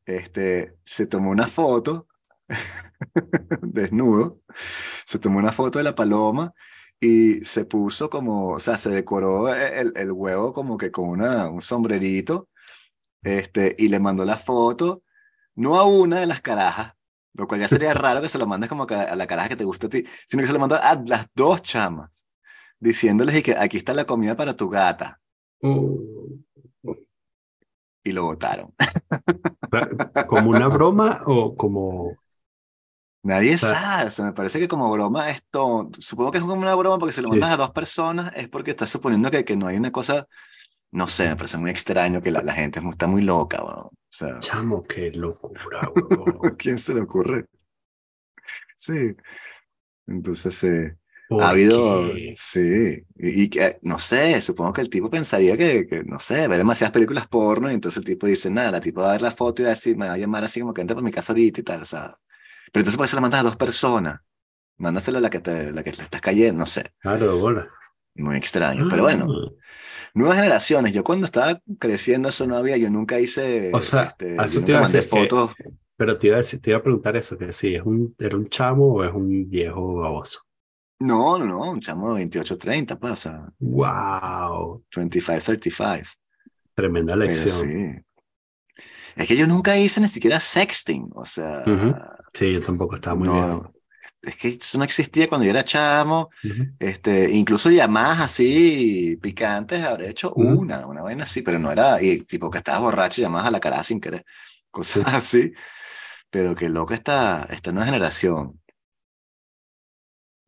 [0.05, 2.09] este, se tomó una foto,
[3.63, 4.41] desnudo,
[5.05, 6.53] se tomó una foto de la paloma
[7.01, 11.49] y se puso como, o sea, se decoró el, el huevo como que con una,
[11.49, 12.49] un sombrerito,
[13.23, 15.03] este, y le mandó la foto
[15.59, 16.95] no a una de las carajas,
[17.35, 19.65] lo cual ya sería raro que se lo mandes como a la caraja que te
[19.65, 22.27] gusta a ti, sino que se lo mandó a las dos chamas,
[22.79, 25.21] diciéndoles que aquí está la comida para tu gata.
[25.63, 25.99] Oh.
[28.05, 28.73] Y lo votaron.
[30.29, 32.17] ¿Como una broma o como...?
[33.29, 37.13] Nadie sabe, me parece que como broma esto, supongo que es como una broma porque
[37.13, 39.93] si lo mandas a dos personas es porque estás suponiendo que, que no hay una
[39.93, 40.27] cosa
[40.91, 44.41] no sé, me parece muy extraño que la, la gente está muy loca, O sea,
[44.41, 45.91] Chamo, qué locura,
[46.59, 47.45] ¿Quién se le ocurre?
[48.75, 49.15] Sí.
[50.07, 50.97] Entonces, eh,
[51.39, 56.19] ha habido, sí, y, que, no sé, supongo que el tipo pensaría que, que, no
[56.19, 59.13] sé, ve demasiadas películas porno y entonces el tipo dice, nada, la tipo va a
[59.13, 60.95] ver la foto y va a decir, me va a llamar así como que entra
[60.95, 62.19] por mi casa ahorita y tal, o sea.
[62.73, 64.21] Pero entonces por eso la mandas a dos personas,
[64.77, 66.93] mándasela a la que te, la que te estás cayendo, no sé.
[66.99, 67.67] Claro, bueno.
[68.15, 69.27] Muy extraño, pero bueno.
[69.31, 69.53] Ah
[70.15, 70.93] nuevas generaciones.
[70.93, 75.53] Yo cuando estaba creciendo eso no había, yo nunca hice, o sea, este, fotos.
[75.97, 78.47] pero te iba, a te iba a preguntar eso, que si es un, era un
[78.47, 80.43] chamo o es un viejo baboso.
[81.01, 83.53] No, no, no, un chamo de 28, 30, pasa.
[83.61, 84.85] Wow.
[84.95, 86.09] 25, 35.
[86.75, 87.69] Tremenda lección.
[87.69, 88.05] sí.
[89.15, 91.65] Es que yo nunca hice ni siquiera sexting, o sea.
[92.39, 93.63] Sí, yo tampoco estaba muy bien
[94.23, 96.31] es que eso no existía cuando yo era chamo,
[96.79, 102.23] este, incluso llamadas así picantes, habré hecho una, una vaina así, pero no era, y
[102.23, 104.25] tipo que estabas borracho y llamabas a la cara sin querer,
[104.71, 105.53] cosas así,
[106.31, 108.61] pero que loco esta, esta nueva generación.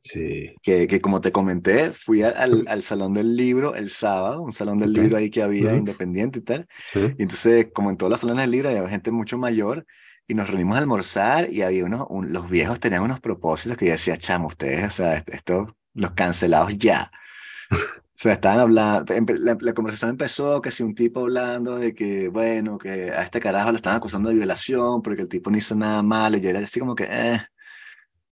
[0.02, 0.54] Sí.
[0.62, 4.78] Que, que como te comenté, fui al, al salón del libro el sábado, un salón
[4.78, 8.44] del libro ahí que había independiente y tal, y entonces como en todos los salones
[8.44, 9.86] del libro había gente mucho mayor,
[10.30, 13.92] y nos reunimos a almorzar y había unos, los viejos tenían unos propósitos que yo
[13.92, 17.10] decía, chamo, ustedes, o sea, esto, los cancelados ya.
[17.70, 17.74] o
[18.14, 23.10] sea, estaban hablando, la, conversación empezó que si un tipo hablando de que, bueno, que
[23.10, 26.36] a este carajo lo estaban acusando de violación porque el tipo no hizo nada malo
[26.36, 27.40] y yo era así como que, eh,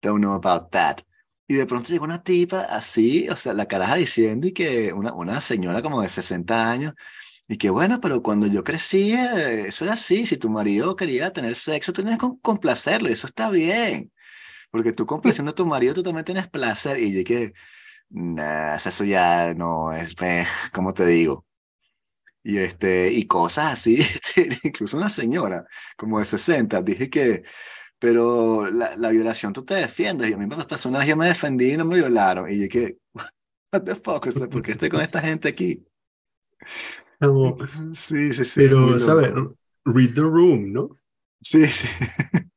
[0.02, 0.98] don't know about that.
[1.48, 5.14] Y de pronto llegó una tipa así, o sea, la caraja diciendo y que una,
[5.14, 6.96] una señora como de 60 años,
[7.48, 10.26] Y que bueno, pero cuando yo crecí, eh, eso era así.
[10.26, 13.10] Si tu marido quería tener sexo, tenías que complacerlo.
[13.10, 14.12] Y eso está bien.
[14.72, 17.00] Porque tú complaciendo a tu marido, tú también tienes placer.
[17.00, 17.54] Y yo que,
[18.10, 21.46] nah, eso ya no es, eh, ¿cómo te digo?
[22.44, 24.00] Y, este, y cosas así.
[24.64, 25.66] Incluso una señora
[25.98, 27.44] como de 60, dije que,
[28.00, 30.30] pero la, la violación tú te defiendes.
[30.30, 32.52] Y a mí una vez, yo me defendí y no me violaron.
[32.52, 32.98] Y yo que,
[33.72, 35.86] what the fuck, ¿por qué estoy con esta gente aquí?
[37.94, 38.62] Sí, sí, sí.
[38.62, 39.32] Pero, ¿sabes?
[39.86, 40.98] Read the room, ¿no?
[41.42, 41.88] Sí, sí.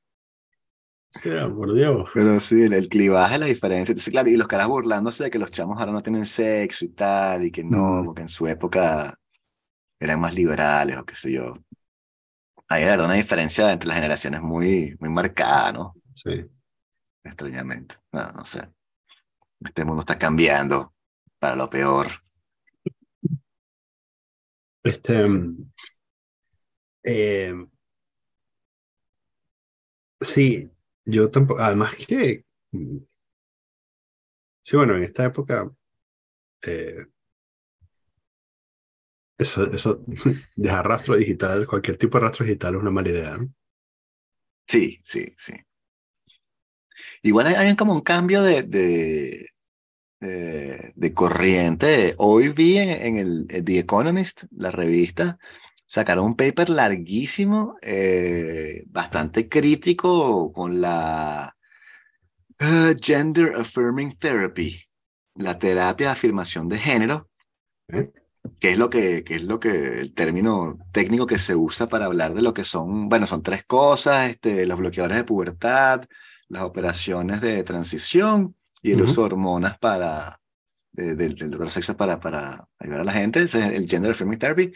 [1.14, 2.10] O sea, por Dios.
[2.12, 3.92] Pero sí, el, clivaje, la diferencia.
[3.92, 6.88] Entonces, claro, y los caras burlándose de que los chamos ahora no tienen sexo y
[6.90, 9.18] tal, y que no, porque en su época
[9.98, 11.54] eran más liberales o qué sé yo.
[12.68, 15.94] Hay de verdad una diferencia entre las generaciones muy, muy marcada, ¿no?
[16.12, 16.44] Sí.
[17.24, 17.96] Extrañamente.
[18.12, 18.68] No, no sé.
[19.60, 20.92] Este mundo está cambiando
[21.38, 22.08] para lo peor.
[24.86, 25.14] Este.
[27.04, 27.54] Eh,
[30.20, 30.70] sí,
[31.04, 31.60] yo tampoco.
[31.60, 32.44] Además que.
[34.62, 35.70] Sí, bueno, en esta época.
[36.62, 37.06] Eh,
[39.38, 40.04] eso, eso,
[40.56, 43.48] dejar rastro digital, cualquier tipo de rastro digital es una mala idea, ¿no?
[44.68, 45.54] Sí, sí, sí.
[47.22, 48.62] Igual hay, como un cambio de,
[50.20, 52.14] de, corriente.
[52.18, 55.38] Hoy vi en, el, The Economist, la revista,
[55.86, 61.56] sacaron un paper larguísimo, eh, bastante crítico con la
[62.60, 64.82] uh, Gender Affirming Therapy,
[65.36, 67.28] la terapia de afirmación de género.
[67.88, 68.10] ¿Eh?
[68.60, 72.34] que es lo que, es lo que, el término técnico que se usa para hablar
[72.34, 76.04] de lo que son, bueno, son tres cosas, este, los bloqueadores de pubertad,
[76.48, 78.54] las operaciones de transición
[78.86, 80.40] y el uso de hormonas para,
[80.92, 84.72] del otro sexo para, para ayudar a la gente, es el Gender Affirming Therapy,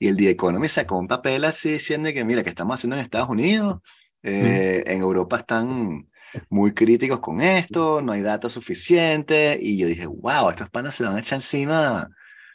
[0.00, 3.02] y el The Economy sacó un papel así diciendo que, mira, que estamos haciendo en
[3.02, 3.80] Estados Unidos,
[4.24, 6.08] eh, en Europa están
[6.48, 11.04] muy críticos con esto, no hay datos suficientes, y yo dije, wow, estos panas se
[11.04, 12.08] van a echar encima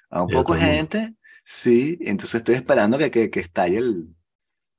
[0.10, 4.08] a un poco de gente, sí, entonces estoy esperando que, que, que estalle el,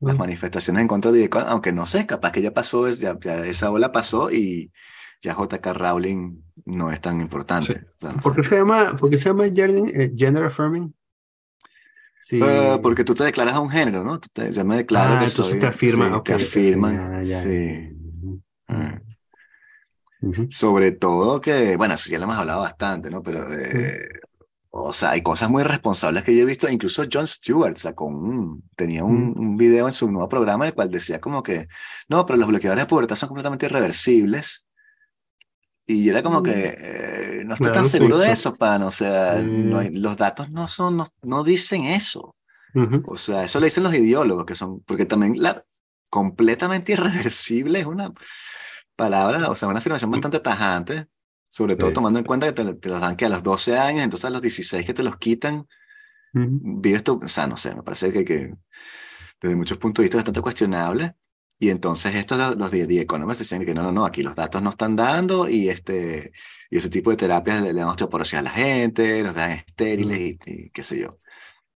[0.00, 3.70] las manifestaciones en contra de aunque no sé, capaz que ya pasó, ya, ya esa
[3.70, 4.70] ola pasó y
[5.22, 7.86] ya JK Rowling no es tan importante.
[8.22, 10.94] ¿Por, qué se llama, ¿Por qué se llama gender, gender affirming?
[12.20, 12.40] Sí.
[12.42, 14.18] Uh, porque tú te declaras a un género, ¿no?
[14.18, 16.08] Tú te, yo me declaro ah, que entonces soy, te afirman.
[16.08, 17.90] Sí, okay, te afirman, sí.
[20.20, 20.48] Mm.
[20.48, 23.22] Sobre todo que, bueno, eso ya lo hemos hablado bastante, ¿no?
[23.22, 24.08] Pero eh,
[24.70, 26.68] o sea, hay cosas muy responsables que yo he visto.
[26.68, 30.74] Incluso Jon Stewart sacó un, tenía un, un, video en su nuevo programa en el
[30.74, 31.68] cual decía como que,
[32.08, 34.67] no, pero los bloqueadores de pubertad son completamente irreversibles.
[35.88, 36.84] Y era como que, mm.
[36.84, 38.82] eh, no estoy tan seguro de eso, pan.
[38.82, 39.88] O sea, no mm.
[39.94, 42.36] los datos no, son, no, no dicen eso.
[43.06, 45.64] O sea, eso le dicen los ideólogos, que son, porque también la
[46.10, 48.12] completamente irreversible es una
[48.94, 51.08] palabra, o sea, una afirmación bastante tajante
[51.48, 54.26] sobre todo tomando en cuenta que te, los dan que a los 12 años, entonces
[54.26, 55.66] a los 16 que te los quitan,
[56.32, 58.54] vives tú, o sea, no sé, me parece que, que
[59.40, 61.14] desde muchos puntos de vista es bastante cuestionable.
[61.58, 64.62] Y entonces estos los de The Economist decían que no, no, no, aquí los datos
[64.62, 66.32] no están dando y, este,
[66.70, 70.70] y ese tipo de terapias le, dan osteoporosis a la gente, los dan estériles y,
[70.70, 71.18] qué sé yo.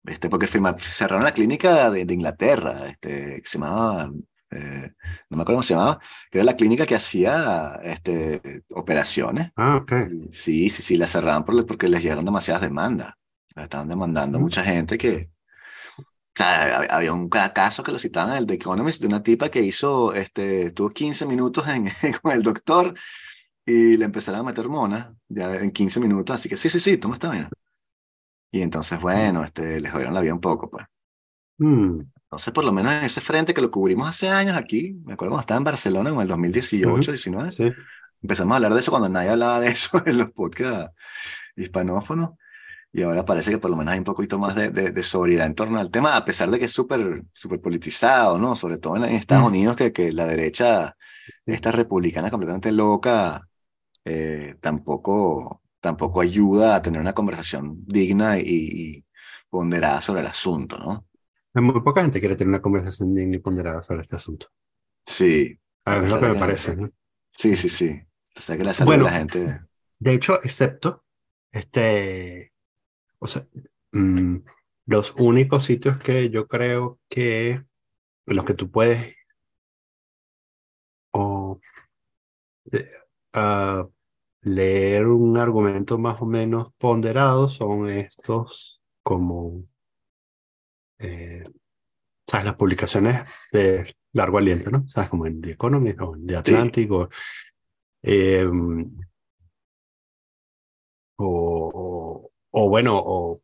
[0.04, 4.10] Este, porque cerraron la clínica de, de Inglaterra, este, que se llamaba
[4.52, 4.92] eh,
[5.30, 5.98] no me acuerdo cómo se llamaba,
[6.30, 9.50] que era la clínica que hacía este, operaciones.
[9.56, 9.92] Ah, ok.
[10.30, 13.14] Sí, sí, sí, la cerraron porque les llegaron demasiadas demandas.
[13.56, 14.42] estaban demandando mm.
[14.42, 15.30] mucha gente que...
[16.34, 19.50] O sea, había un caso que lo citaban en el The Economist de una tipa
[19.50, 21.90] que hizo, este, tuvo 15 minutos en,
[22.22, 22.94] con el doctor
[23.66, 26.96] y le empezaron a meter hormonas ya en 15 minutos, así que sí, sí, sí,
[26.96, 27.48] toma esta bien.
[28.50, 30.86] Y entonces, bueno, este, les jodieron la vida un poco, pues.
[31.58, 32.00] Mm.
[32.32, 35.32] Entonces, por lo menos en ese frente que lo cubrimos hace años aquí, me acuerdo
[35.32, 37.74] cuando estaba en Barcelona en el 2018, 19,
[38.22, 40.94] empezamos a hablar de eso cuando nadie hablaba de eso en los podcasts
[41.56, 42.30] hispanófonos.
[42.92, 45.54] Y ahora parece que por lo menos hay un poquito más de, de, sobriedad en
[45.54, 48.54] torno al tema, a pesar de que es súper súper politizado, ¿no?
[48.54, 50.96] Sobre todo en, Estados Unidos, que, que, la derecha,
[51.46, 53.48] esta republicana completamente loca,
[54.04, 59.04] eh, tampoco, tampoco ayuda a tener una conversación digna y, y
[59.48, 61.06] ponderada sobre el asunto, ¿no?
[61.54, 64.48] Muy poca gente quiere tener una conversación digna y ponderada sobre este asunto.
[65.04, 65.58] Sí.
[65.84, 66.76] A ver, es lo que me parece.
[66.76, 66.90] ¿no?
[67.36, 68.00] Sí, sí, sí.
[68.34, 69.60] O sea, que la salud de la gente.
[69.98, 71.04] De hecho, excepto,
[71.50, 72.51] este,
[73.22, 73.46] o sea,
[73.92, 74.38] mm,
[74.86, 77.66] los únicos sitios que yo creo que en
[78.26, 79.14] los que tú puedes
[81.12, 81.60] o
[83.34, 83.92] uh,
[84.42, 89.64] leer un argumento más o menos ponderado son estos como
[90.98, 91.44] eh,
[92.26, 92.46] ¿sabes?
[92.46, 94.88] Las publicaciones de largo aliento, ¿no?
[94.88, 95.10] ¿Sabes?
[95.10, 96.90] Como en The Economist o en The Atlantic
[98.02, 98.96] em,
[101.16, 102.01] o, o,
[102.52, 103.42] bueno, o,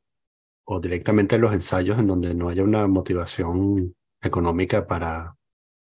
[0.64, 5.34] o directamente los ensayos en donde no haya una motivación económica para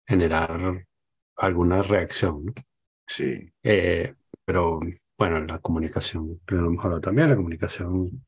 [0.07, 0.87] generar
[1.37, 2.47] alguna reacción.
[2.47, 2.55] ¿no?
[3.07, 3.53] Sí.
[3.63, 4.81] Eh, pero
[5.19, 8.25] bueno, la comunicación, lo hemos hablado también, la comunicación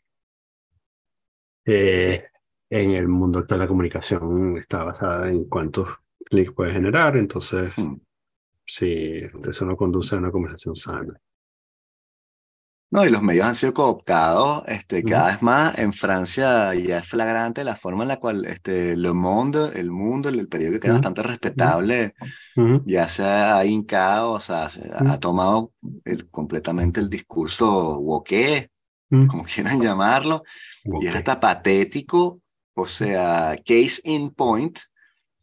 [1.65, 2.25] eh,
[2.71, 5.89] en el mundo de la comunicación está basada en cuántos
[6.25, 7.97] clics puede generar, entonces hmm.
[8.65, 11.21] sí, eso no conduce a una conversación sana.
[12.90, 15.79] No, y los medios han sido cooptados este, cada vez más.
[15.79, 20.31] En Francia ya es flagrante la forma en la cual este, Le Monde, El Mundo,
[20.31, 22.14] el, periódico que era bastante respetable,
[22.87, 25.72] ya se ha hincado, o sea, ha tomado
[26.05, 28.70] el, completamente el discurso woke,
[29.11, 30.42] como quieran llamarlo,
[30.85, 32.40] y es hasta patético.
[32.72, 34.79] O sea, case in point,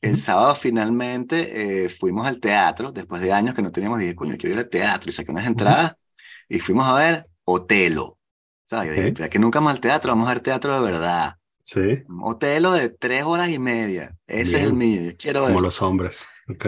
[0.01, 4.35] el sábado finalmente eh, fuimos al teatro, después de años que no teníamos, dije, coño,
[4.35, 5.93] quiero ir al teatro, y saqué unas entradas,
[6.49, 8.17] y fuimos a ver Otelo.
[8.65, 9.13] ¿Sabes?
[9.29, 11.37] que nunca más al teatro, vamos a ver teatro de verdad.
[11.63, 12.03] Sí.
[12.21, 14.17] Otelo de tres horas y media.
[14.27, 15.13] Ese es el mío.
[15.17, 15.49] quiero ver.
[15.49, 16.27] Como los hombres.
[16.49, 16.67] Ok.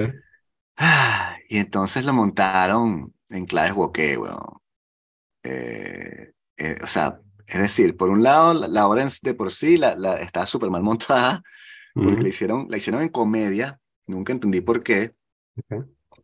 [0.77, 4.61] Ah, y entonces lo montaron en claves woke, weón.
[5.43, 9.95] Eh, eh, o sea, es decir, por un lado, la, obra de por sí la,
[9.95, 11.41] la estaba súper mal montada,
[11.93, 15.13] porque la, hicieron, la hicieron en comedia, nunca entendí por qué.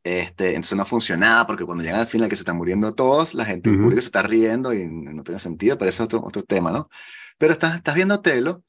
[0.04, 3.46] Este, entonces no funcionaba porque cuando llegan al final que se están muriendo todos, la
[3.46, 6.72] gente uh se está riendo y no tiene sentido, pero eso es otro, otro tema,
[6.72, 6.90] ¿no?
[7.38, 8.64] Pero estás, estás viendo Telo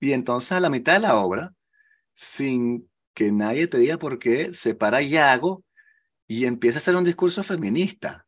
[0.00, 1.54] y entonces a la mitad de la obra,
[2.12, 5.64] sin que nadie te diga por qué, se para Yago
[6.26, 8.26] y empieza a hacer un discurso feminista.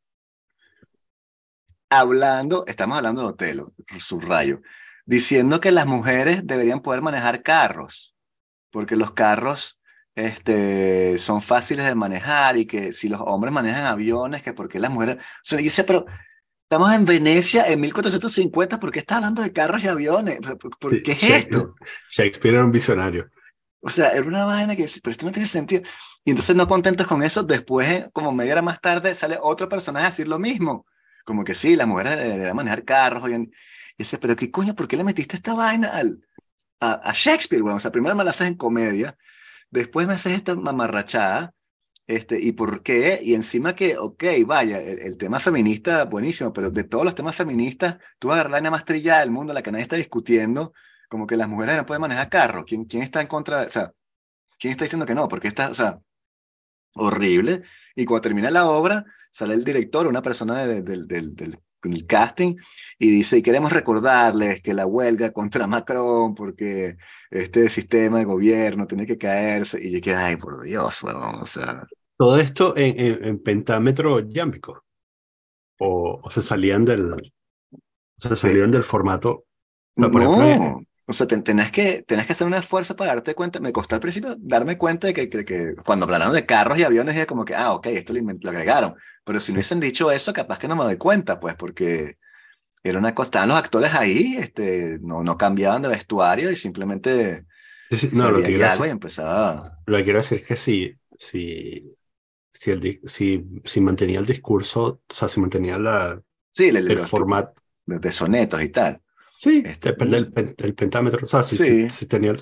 [1.91, 4.63] Hablando, estamos hablando de Otelo, subrayo,
[5.05, 8.15] diciendo que las mujeres deberían poder manejar carros,
[8.71, 9.78] porque los carros
[10.19, 14.91] este, son fáciles de manejar y que si los hombres manejan aviones, que porque las
[14.91, 15.19] mujeres...
[15.53, 16.07] O dice, pero
[16.65, 20.41] estamos en Venecia en 1450, ¿por qué está hablando de carros y aviones?
[20.41, 21.77] ¿Por, qué es esto?
[22.11, 23.31] Shakespeare era un visionario.
[23.81, 25.83] O sea, era una vaina que, pero esto no tiene sentido.
[26.25, 30.07] Y entonces no contentos con eso, después, como media hora más tarde, sale otro personaje
[30.07, 30.85] a decir lo mismo.
[31.25, 33.31] Como que sí, las mujeres deberían manejar carros.
[33.31, 33.51] Y, y
[33.97, 36.21] dice, pero qué coño, ¿por qué le metiste esta vaina al,
[36.81, 37.63] a, Shakespeare?
[37.63, 39.17] Bueno, o sea, primero me la haces en comedia
[39.71, 41.55] Después me haces esta mamarrachada,
[42.07, 43.21] este, ¿y por qué?
[43.23, 47.99] Y encima que, ok, vaya, el, tema feminista, buenísimo, pero de todos los temas feministas,
[48.19, 50.73] tú vas a agarrar la más del mundo, la que nadie está discutiendo,
[51.11, 52.65] como que las mujeres no pueden manejar carro.
[52.65, 53.63] ¿Quién, quién está en contra?
[53.63, 53.93] O sea,
[54.59, 55.29] ¿quién está diciendo que no?
[55.29, 56.01] Porque está, o sea,
[56.95, 57.63] horrible.
[57.95, 62.57] Y cuando termina la obra, sale el director, una persona del, del con el casting
[62.99, 66.97] y dice, y queremos recordarles que la huelga contra Macron porque
[67.31, 71.47] este sistema de gobierno tiene que caerse y yo que, ay, por Dios, bueno, o
[71.47, 71.87] sea...
[72.17, 74.85] Todo esto en, en, pentámetro yámbico.
[75.79, 77.21] O, o, se salían del o
[78.17, 79.45] se salieron del formato.
[79.95, 80.11] No,
[81.11, 83.61] o sea, tenés que, tenés que hacer un esfuerzo para darte cuenta.
[83.61, 86.85] Me costó al principio darme cuenta de que, que, que cuando hablaron de carros y
[86.85, 88.95] aviones, era como que, ah, ok, esto lo, lo agregaron.
[89.25, 92.19] Pero si no hubiesen dicho eso, capaz que no me doy cuenta, pues, porque
[92.83, 97.47] era una cosa, estaban los actores ahí, este, no, no cambiaban de vestuario y simplemente
[98.13, 99.79] no, lo que quiero y empezaba.
[99.87, 101.91] Lo que quiero decir es que si, si,
[102.53, 106.99] si, el, si, si mantenía el discurso, o sea, si mantenía la, sí, el, el
[106.99, 107.55] formato
[107.87, 109.01] de sonetos y tal
[109.39, 111.25] Sí, este, depende del, pentámetro.
[111.25, 112.07] O sea, si, sí.
[112.07, 112.35] tenía...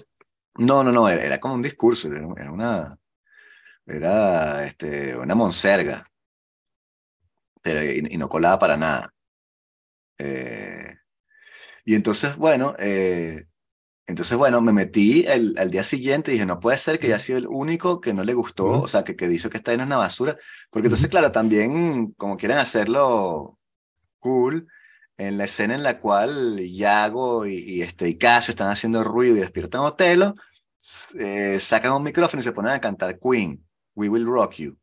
[0.57, 2.99] No, no, no, era, como un discurso, era una,
[3.85, 6.11] era este, una monserga,
[7.61, 9.13] pero, y, no colaba para nada.
[10.17, 10.97] Eh,
[11.85, 13.45] y entonces, bueno, eh,
[14.07, 17.19] entonces, bueno, me metí el, al día siguiente y dije, no puede ser que haya
[17.19, 19.83] sido el único que no le gustó, o sea, que, que dice que está en
[19.83, 20.39] una basura,
[20.70, 23.59] porque entonces, claro, también, como quieren hacerlo
[24.18, 24.66] cool,
[25.19, 29.41] en la escena en la cual Yago y, este, y Casio están haciendo ruido y
[29.41, 30.35] despiertan a Otelo,
[31.19, 33.64] eh, sacan un micrófono y se ponen a cantar Queen,
[33.95, 34.79] We Will Rock You.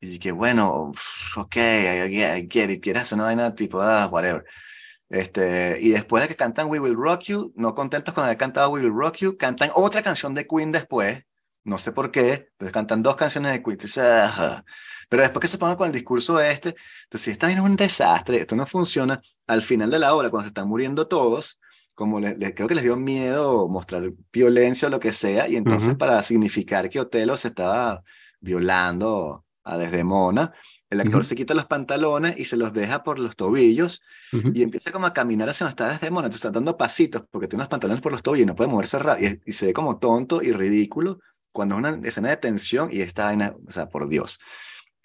[0.00, 0.92] Y que bueno,
[1.36, 4.44] ok, I, get it, quieres hacer una vaina tipo, ah, whatever.
[5.10, 8.70] Este, y después de que cantan We Will Rock You, no contentos con haber cantado
[8.70, 11.24] We Will Rock You, cantan otra canción de Queen después,
[11.64, 13.78] no sé por qué, pero cantan dos canciones de Queen.
[15.08, 18.38] Pero después que se pongan con el discurso este, entonces si está bien un desastre,
[18.38, 21.58] esto no funciona, al final de la obra, cuando se están muriendo todos,
[21.94, 25.96] como le, creo que les dio miedo mostrar violencia o lo que sea, y entonces
[25.96, 28.02] para significar que Otelo se estaba
[28.40, 30.52] violando a Desdemona,
[30.88, 34.02] el actor se quita los pantalones y se los deja por los tobillos
[34.32, 37.62] y empieza como a caminar hacia donde está Desdemona, entonces está dando pasitos porque tiene
[37.62, 40.42] unos pantalones por los tobillos y no puede moverse rápido y, se ve como tonto
[40.42, 41.20] y ridículo
[41.52, 44.38] cuando es una escena de tensión y esta vaina, o sea, por Dios.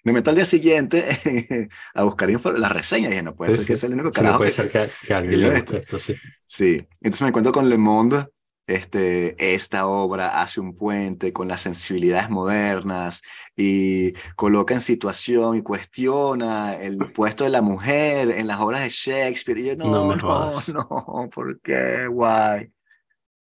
[0.04, 3.74] Me meto al día siguiente a buscar las reseñas y dije, no puede ser que
[3.74, 4.34] sea el único carajo.
[4.34, 6.14] no puede ser que, alguien le guste esto, sí.
[6.44, 8.26] Sí, entonces me encuentro con Le Monde
[8.66, 13.22] este, esta obra hace un puente con las sensibilidades modernas
[13.56, 18.88] y coloca en situación y cuestiona el puesto de la mujer en las obras de
[18.88, 19.58] Shakespeare.
[19.60, 22.06] Y yo, no, no, no, ¿por qué?
[22.08, 22.72] Guay.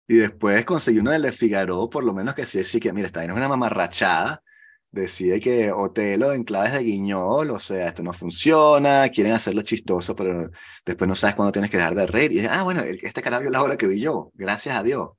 [0.09, 3.07] Y después conseguí uno de Le Figaro, por lo menos que sí, sí que, mira,
[3.07, 4.43] está bien, es una mamarrachada,
[4.91, 10.17] decide que Otelo en claves de guiñol, o sea, esto no funciona, quieren hacerlo chistoso,
[10.17, 10.51] pero
[10.87, 12.33] después no sabes cuándo tienes que dejar de reír.
[12.33, 15.11] Y ah, bueno, este cara vio la hora que vi yo, gracias a Dios.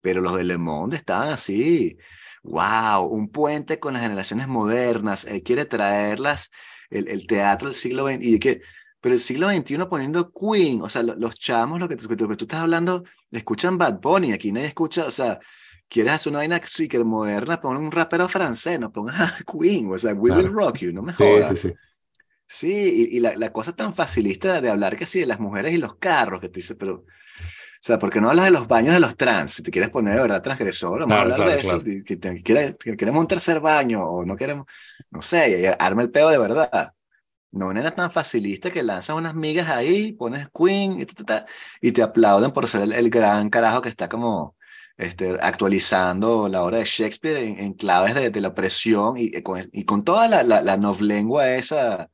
[0.00, 1.98] Pero los de Le Monde estaban así,
[2.42, 6.50] wow, un puente con las generaciones modernas, él quiere traerlas,
[6.90, 8.62] el, el teatro del siglo XX, y que,
[9.04, 12.44] pero el siglo XXI poniendo Queen, o sea, los chamos, lo que, lo que tú
[12.46, 15.38] estás hablando, escuchan Bad Bunny, aquí nadie escucha, o sea,
[15.90, 20.14] quieres hacer una vaina super moderna, pon un rapero francés, no pongas Queen, o sea,
[20.14, 21.48] We Will Rock You, no me jodas.
[21.48, 21.74] Sí, sí, sí.
[22.46, 25.76] Sí, y, la, la, cosa tan facilista de hablar que sí de las mujeres y
[25.76, 27.04] los carros, que tú dices, pero, o
[27.78, 29.52] sea, ¿por qué no hablas de los baños de los trans?
[29.52, 33.20] Si te quieres poner de verdad transgresor, vamos a hablar de eso, que, que, queremos
[33.20, 34.64] un tercer baño o no queremos,
[35.10, 36.94] no sé, arma el peo de verdad.
[37.54, 41.06] No era tan facilista que lanzas unas migas ahí, pones Queen y,
[41.88, 44.56] y te aplauden por ser el gran carajo que está como
[44.96, 49.30] este, actualizando la obra de Shakespeare en, claves de, la opresión y,
[49.72, 52.10] y, con, toda la, la, la esa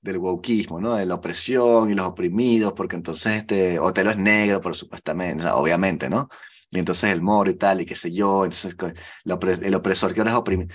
[0.00, 0.96] del wokismo, ¿no?
[0.96, 6.10] De la opresión y los oprimidos, porque entonces este Otelo es negro, por supuestamente, obviamente,
[6.10, 6.28] ¿no?
[6.70, 8.76] Y entonces el moro y tal, y qué sé yo, entonces
[9.24, 10.74] el, opresor que ahora es oprimido.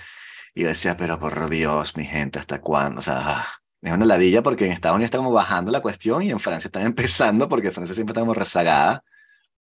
[0.54, 3.00] Y yo decía, pero por Dios, mi gente, ¿hasta cuándo?
[3.00, 3.46] O sea, ah,
[3.82, 6.68] es una ladilla porque en Estados Unidos está como bajando la cuestión y en Francia
[6.68, 9.04] están empezando porque Francia siempre está como rezagada.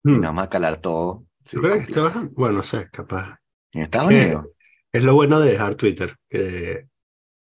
[0.05, 0.21] Y hmm.
[0.21, 3.39] vamos a calar todo bueno, no sé, capaz.
[3.73, 4.47] En Estados Unidos.
[4.93, 6.89] es lo bueno de dejar Twitter, que,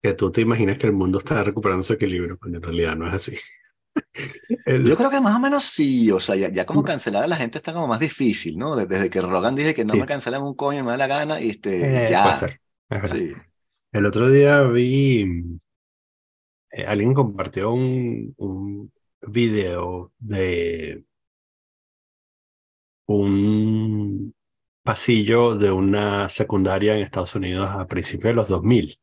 [0.02, 3.08] que tú te imaginas que el mundo está recuperando su equilibrio, cuando en realidad no
[3.08, 3.38] es así.
[4.86, 6.84] Yo creo que más o menos sí, o sea, ya, como mm.
[6.84, 8.76] cancelar a la gente está como más difícil, ¿no?
[8.76, 11.50] Desde que Rogan dice que no me cancelan un coño, me da la gana, y
[11.50, 12.32] este, eh, ya.
[12.32, 12.60] Ser.
[13.06, 13.32] Sí.
[13.90, 15.60] El otro día vi,
[16.72, 18.92] eh, alguien compartió un, un
[19.22, 21.04] video de
[23.06, 24.34] un
[24.82, 28.98] pasillo de una secundaria en Estados Unidos a principios de los 2000.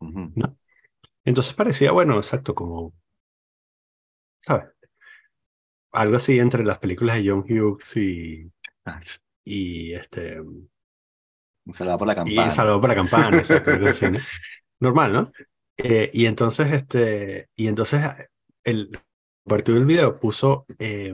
[0.00, 0.58] ¿no?
[1.24, 2.94] Entonces parecía, bueno, exacto, como,
[4.40, 4.66] ¿sabes?
[5.92, 8.50] Algo así entre las películas de John Hughes y,
[9.44, 10.40] y este...
[10.40, 12.48] Un saludo por la campana.
[12.48, 13.70] Y saludo por la campana, exacto.
[14.80, 15.32] Normal, ¿no?
[15.82, 18.02] Eh, y entonces, este, y entonces,
[18.64, 18.98] el
[19.44, 21.12] partido del video puso eh,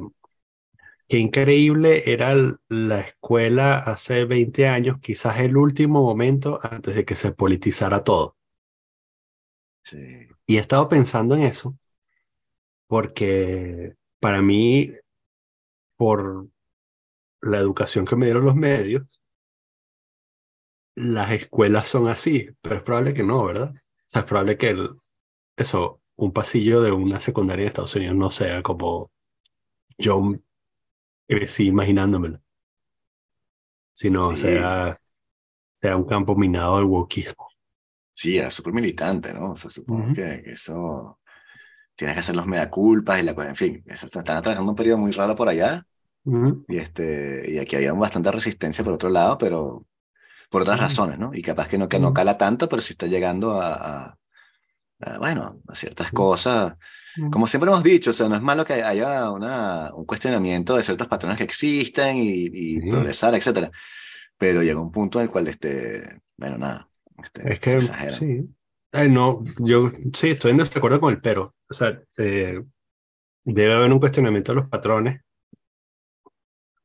[1.08, 2.34] Qué increíble era
[2.68, 8.36] la escuela hace 20 años, quizás el último momento antes de que se politizara todo.
[9.82, 10.28] Sí.
[10.46, 11.78] Y he estado pensando en eso,
[12.86, 14.92] porque para mí,
[15.96, 16.46] por
[17.40, 19.06] la educación que me dieron los medios,
[20.94, 23.72] las escuelas son así, pero es probable que no, ¿verdad?
[24.08, 24.90] O sea, es probable que el,
[25.54, 29.10] eso, un pasillo de una secundaria en Estados Unidos no sea como
[29.98, 30.32] yo
[31.26, 32.40] crecí imaginándomelo.
[33.92, 34.98] Sino sea,
[35.82, 37.48] sea un campo minado del wokismo.
[38.12, 39.52] Sí, es súper militante, ¿no?
[39.52, 41.20] O sea, supongo que, eso
[41.94, 44.98] tienes que hacer los mea culpas y la cosa, en fin, están atravesando un periodo
[44.98, 45.84] muy raro por allá.
[46.24, 49.86] Y, este, y aquí había bastante resistencia por otro lado, pero
[50.48, 51.30] por otras razones, ¿no?
[51.34, 54.16] Y capaz que no, que no cala tanto, pero sí está llegando a,
[55.00, 56.76] a bueno, a ciertas cosas
[57.30, 60.82] como siempre hemos dicho, o sea, no es malo que haya una, un cuestionamiento de
[60.82, 63.70] ciertos patrones que existen y, progresar, etcétera.
[64.36, 66.88] Pero llega un punto en el cual, este, bueno, nada.
[67.22, 69.10] Este, es que, sí.
[69.10, 71.54] no, yo sí, estoy en desacuerdo con el pero.
[71.68, 72.62] O sea, eh,
[73.44, 75.20] debe haber un cuestionamiento de los patrones.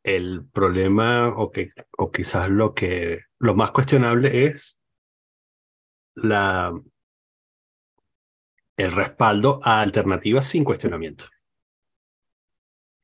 [0.04, 4.82] El problema, o, que, o quizás lo que, lo más cuestionable es
[6.16, 6.74] la,
[8.78, 11.26] el respaldo a alternativas sin cuestionamiento.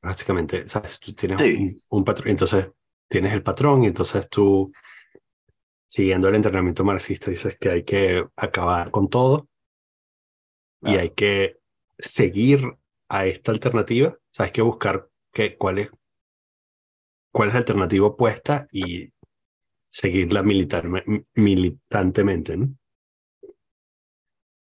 [0.02, 0.98] Básicamente, ¿sabes?
[0.98, 2.70] Tú tienes un, patrón, entonces
[3.08, 4.72] tienes el patrón y entonces tú,
[5.86, 9.48] siguiendo el entrenamiento marxista, dices que hay que acabar con todo
[10.82, 11.58] y hay que
[11.98, 12.64] seguir
[13.08, 15.90] a esta alternativa, sabes que buscar que, cuál, es,
[17.32, 19.12] cuál es la alternativa opuesta y
[19.88, 20.88] seguirla militar,
[21.34, 22.74] militantemente, ¿no?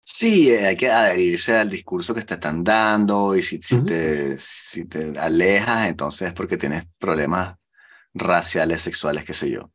[0.04, 4.86] Sí, hay que adherirse al discurso que te están dando y si, si, te, si
[4.86, 7.56] te alejas, entonces es porque tienes problemas
[8.14, 9.72] raciales, sexuales, qué sé yo.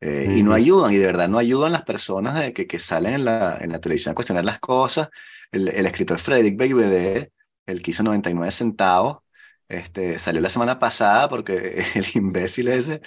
[0.00, 3.14] Eh, y no ayudan, y de verdad no ayudan las personas de que, que salen
[3.14, 5.08] en la, en la televisión a cuestionar las cosas.
[5.50, 7.32] El, el escritor Frederick Beigbeder,
[7.66, 9.18] el que hizo 99 centavos,
[9.78, 13.00] este, salió la semana pasada porque el imbécil ese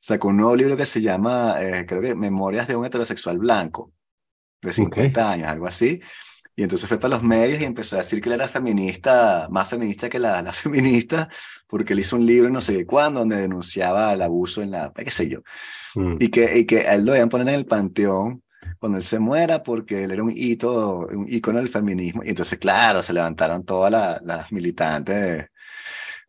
[0.00, 3.92] sacó un nuevo libro que se llama, eh, creo que Memorias de un heterosexual blanco,
[4.62, 6.00] de 50 años, algo así.
[6.56, 9.68] Y entonces fue para los medios y empezó a decir que él era feminista, más
[9.68, 11.28] feminista que la, la feminista,
[11.66, 15.10] porque él hizo un libro no sé cuándo donde denunciaba el abuso en la, qué
[15.10, 15.40] sé yo.
[15.94, 16.12] Mm.
[16.18, 18.42] Y, que, y que a él lo iban a poner en el panteón
[18.78, 22.22] cuando él se muera porque él era un hito, un ícono del feminismo.
[22.24, 25.46] Y entonces, claro, se levantaron todas las militantes.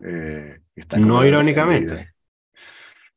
[0.04, 0.60] Eh,
[0.98, 2.14] no irónicamente.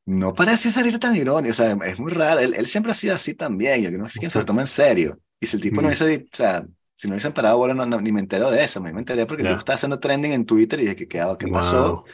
[0.06, 2.40] No parece salir tan irónico, o sea, es muy raro.
[2.40, 4.66] Él, él siempre ha sido así también, yo no sé quién se lo toma en
[4.66, 5.18] serio.
[5.40, 5.86] Y si el tipo no mm.
[5.86, 8.90] hubiese, o sea, si no hubiesen parado, bueno, no, ni me entero de eso, me,
[8.90, 12.04] enteré porque el tipo estaba haciendo trending en Twitter y dije, ¿qué, qué, qué pasó?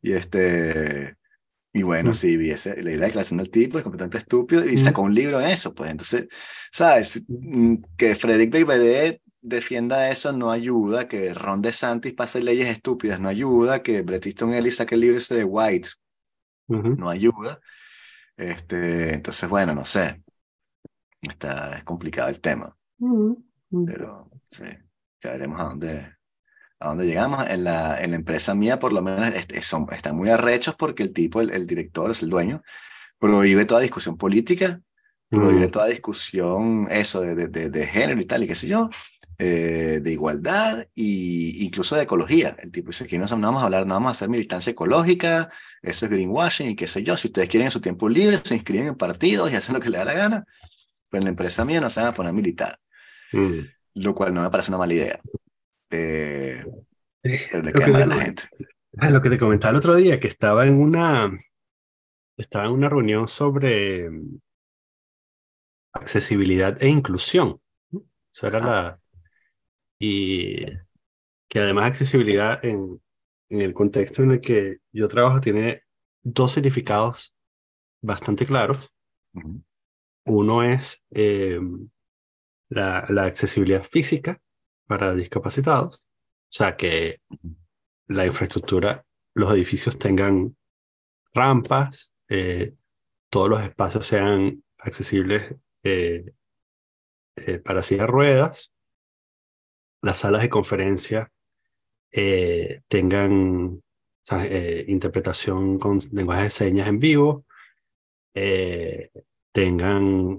[0.00, 1.16] Y este,
[1.72, 2.14] y bueno, mm.
[2.14, 4.78] sí, vi ese, leí la declaración del tipo, es completamente estúpido, y mm.
[4.78, 6.26] sacó un libro en eso, pues entonces,
[6.72, 7.24] ¿sabes?
[7.96, 13.82] Que Frederick Beigbeder defienda eso no ayuda, que Ron DeSantis pase leyes estúpidas no ayuda,
[13.82, 15.90] que Bret Easton Ellis saque el libro ese de White
[16.68, 17.60] no ayuda.
[18.36, 20.22] Este, entonces, bueno, no sé.
[21.22, 22.76] Está, es complicado el tema.
[23.86, 24.64] Pero sí,
[25.22, 26.16] ya veremos a dónde,
[26.80, 27.48] a dónde llegamos.
[27.48, 29.32] En la, en la empresa mía, por lo menos,
[29.62, 32.62] son, están muy arrechos porque el tipo, el, el director, es el dueño,
[33.18, 34.80] prohíbe toda discusión política,
[35.28, 38.90] prohíbe toda discusión, eso, de, de, de, género y tal, y qué sé yo.
[39.38, 42.56] Eh, de igualdad e incluso de ecología.
[42.58, 45.50] El tipo dice que no, vamos a hablar, no vamos a hacer militancia ecológica,
[45.82, 47.18] eso es greenwashing y qué sé yo.
[47.18, 49.90] Si ustedes quieren en su tiempo libre, se inscriben en partidos y hacen lo que
[49.90, 50.46] les da la gana,
[51.10, 52.78] pero en la empresa mía no se van a poner militar.
[53.32, 53.60] Mm.
[53.96, 55.20] Lo cual no me parece una mala idea.
[55.90, 56.64] Eh,
[57.20, 58.44] pero le queda a la gente.
[58.96, 61.30] Ah, lo que te comentaba el otro día, que estaba en una,
[62.38, 64.08] estaba en una reunión sobre
[65.92, 67.60] accesibilidad e inclusión.
[68.32, 69.00] Eso era la,
[69.98, 70.66] y
[71.48, 73.00] que además accesibilidad en,
[73.48, 75.82] en el contexto en el que yo trabajo tiene
[76.22, 77.34] dos significados
[78.02, 78.92] bastante claros.
[80.24, 81.60] Uno es eh,
[82.68, 84.40] la, la, accesibilidad física
[84.86, 86.02] para discapacitados, o
[86.48, 87.20] sea, que
[88.08, 90.56] la infraestructura, los edificios tengan
[91.32, 92.74] rampas, eh,
[93.30, 96.32] todos los espacios sean accesibles eh,
[97.64, 98.72] para sillas ruedas,
[100.06, 101.32] las salas de conferencia
[102.12, 103.82] eh, tengan
[104.30, 107.44] eh, interpretación con lenguaje de señas en vivo,
[108.32, 109.10] eh,
[109.52, 110.38] tengan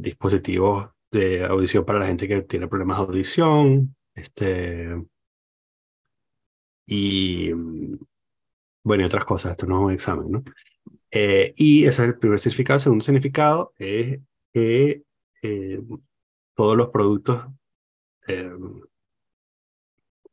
[0.00, 5.02] dispositivos de audición para la gente que tiene problemas de audición, este,
[6.86, 7.52] y
[8.82, 10.44] bueno, y otras cosas, esto no es un examen, ¿no?
[11.10, 12.76] y ese es el primer significado.
[12.76, 14.20] El segundo significado es
[14.52, 15.02] que
[16.54, 17.46] todos los productos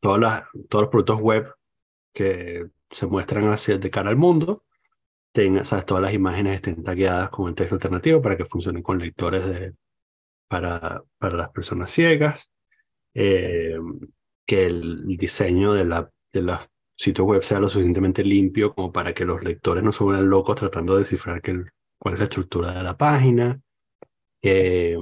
[0.04, 1.54] todos los productos web
[2.14, 4.66] que se muestran hacia de cara al mundo,
[5.32, 5.86] tengan, ¿sabes?
[5.86, 9.74] todas las imágenes estén tagueadas con el texto alternativo para que funcionen con lectores de,
[10.50, 12.52] para, para las personas ciegas,
[13.14, 13.78] eh,
[14.46, 16.60] que el, diseño de, la, de los
[16.96, 20.58] sitios web sea lo suficientemente limpio como para que los lectores no se vuelvan locos
[20.58, 21.64] tratando de descifrar que
[21.98, 23.62] cuál es la estructura de la página,
[24.42, 24.98] que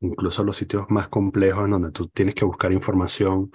[0.00, 3.50] incluso los sitios más complejos en donde tú tienes que buscar información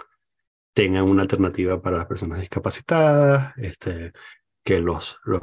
[0.80, 4.14] tengan una alternativa para las personas discapacitadas, este,
[4.64, 5.42] que los, los,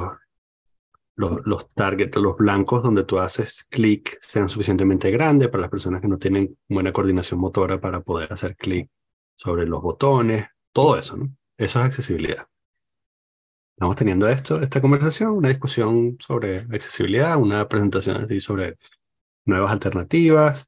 [1.14, 6.00] los, los targets, los blancos donde tú haces clic sean suficientemente grandes para las personas
[6.00, 8.88] que no tienen buena coordinación motora para poder hacer clic
[9.34, 11.26] sobre los botones, todo eso, ¿no?
[11.58, 12.48] Eso es accesibilidad.
[13.74, 18.76] Estamos teniendo esto, esta conversación, una discusión sobre accesibilidad, una presentación así sobre
[19.44, 20.66] nuevas alternativas.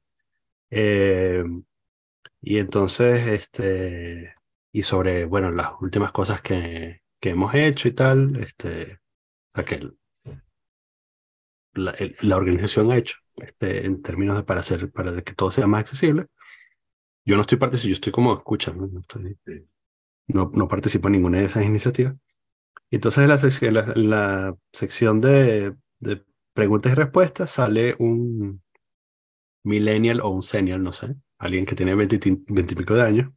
[0.69, 1.43] Eh,
[2.39, 4.35] y entonces, este,
[4.71, 8.99] y sobre, bueno, las últimas cosas que, que hemos hecho y tal, este,
[9.53, 9.89] o sea, que
[11.73, 15.67] la, la, organización ha hecho este, en términos de para, hacer, para que todo sea
[15.67, 16.27] más accesible.
[17.25, 18.89] Yo no estoy participando, yo estoy como escucha, no,
[20.27, 22.15] no, no, participo en ninguna de esas iniciativas.
[22.91, 28.61] Entonces en la sección, la, sección de, de preguntas y respuestas sale un
[29.63, 33.31] millennial o un senior, no sé, alguien que tiene 20, 20 y pico de años,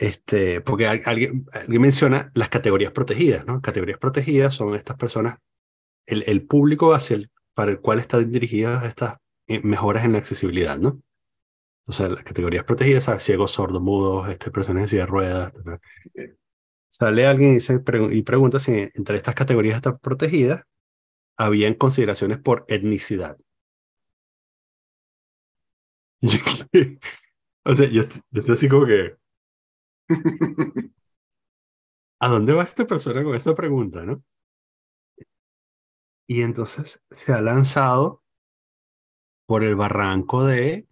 [0.00, 3.60] este, porque alguien, alguien, menciona las categorías protegidas, ¿no?
[3.60, 5.38] Categorías protegidas son estas personas,
[6.06, 10.18] el, el público hacia el, para el cual están dirigidas estas eh, mejoras en la
[10.18, 11.02] accesibilidad, ¿no?
[11.80, 13.22] Entonces, las categorías protegidas, ¿sabes?
[13.24, 15.52] ciegos, sordos, mudos, este, personas en silla de ruedas.
[16.88, 20.62] Sale alguien y, dice, y pregunta si entre estas categorías protegidas
[21.36, 23.36] habían consideraciones por etnicidad.
[27.64, 29.20] o sea, yo, yo estoy así como que...
[32.24, 34.22] ¿A dónde va esta persona con esta pregunta, no?
[36.26, 38.22] Y entonces se ha lanzado
[39.46, 40.86] por el barranco de,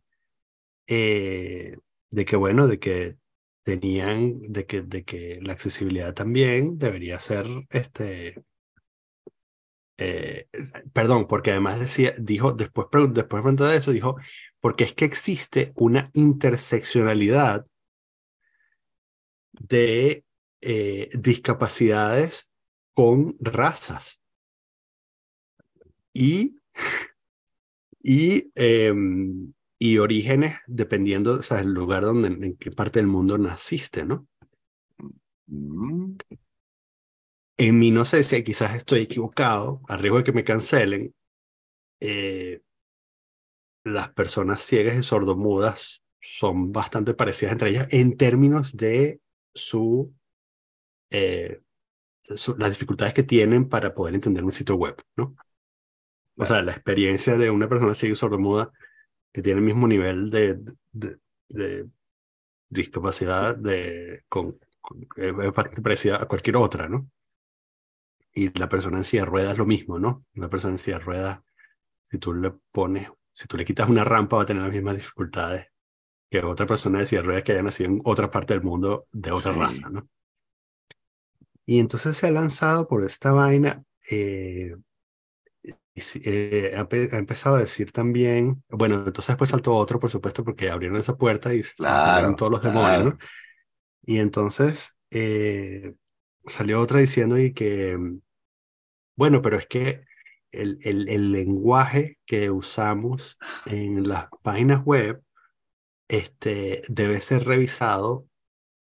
[0.89, 1.77] eh,
[2.11, 3.19] de que, bueno, de que
[3.65, 8.45] tenían, de que, de que la accesibilidad también debería ser, este,
[9.99, 10.47] eh,
[10.93, 14.17] perdón, porque además decía, dijo, después, después de eso, dijo,
[14.61, 17.67] porque es que existe una interseccionalidad
[19.61, 20.25] de
[20.61, 22.51] eh, discapacidades
[22.93, 24.21] con razas.
[26.13, 26.59] Y,
[28.03, 34.27] y, em, y orígenes dependiendo del lugar donde, en qué parte del mundo naciste, ¿no?
[35.47, 36.17] Mm.
[37.61, 41.15] En sé si quizás estoy equivocado, a riesgo de que me cancelen.
[42.01, 42.63] Eh,
[43.85, 49.21] las personas ciegas y sordomudas son bastante parecidas entre ellas en términos de
[49.55, 50.15] su
[51.11, 51.61] eh,
[52.59, 55.35] las dificultades que tienen para poder entender un sitio web, ¿no?
[56.37, 58.71] O sea, la experiencia de una persona ciega y sordomuda
[59.33, 60.59] que tiene el mismo nivel de,
[60.93, 61.89] de,
[62.69, 64.59] discapacidad de, con,
[65.17, 67.11] es bastante parecida a cualquier otra, ¿no?
[68.33, 70.25] Y la persona en silla de ruedas lo mismo, ¿no?
[70.37, 71.41] Una persona en silla de ruedas,
[72.05, 74.97] si tú le pones, si tú le quitas una rampa, va a tener las mismas
[74.97, 75.67] dificultades
[76.31, 79.07] que otra persona de silla de ruedas que haya nacido en otra parte del mundo
[79.13, 80.09] de otra raza, ¿no?
[81.65, 83.85] Y entonces se ha lanzado por esta vaina.
[84.11, 84.75] Eh,
[86.25, 90.99] eh, ha, empezado a decir también, bueno, entonces después saltó otro, por supuesto, porque abrieron
[90.99, 93.19] esa puerta y salieron todos los demonios, ¿no?
[94.03, 95.95] Y entonces eh,
[96.47, 97.99] salió otra diciendo y que,
[99.15, 100.05] bueno, pero es que
[100.51, 105.23] el, el, el, lenguaje que usamos en las páginas web
[106.09, 108.27] este, debe ser revisado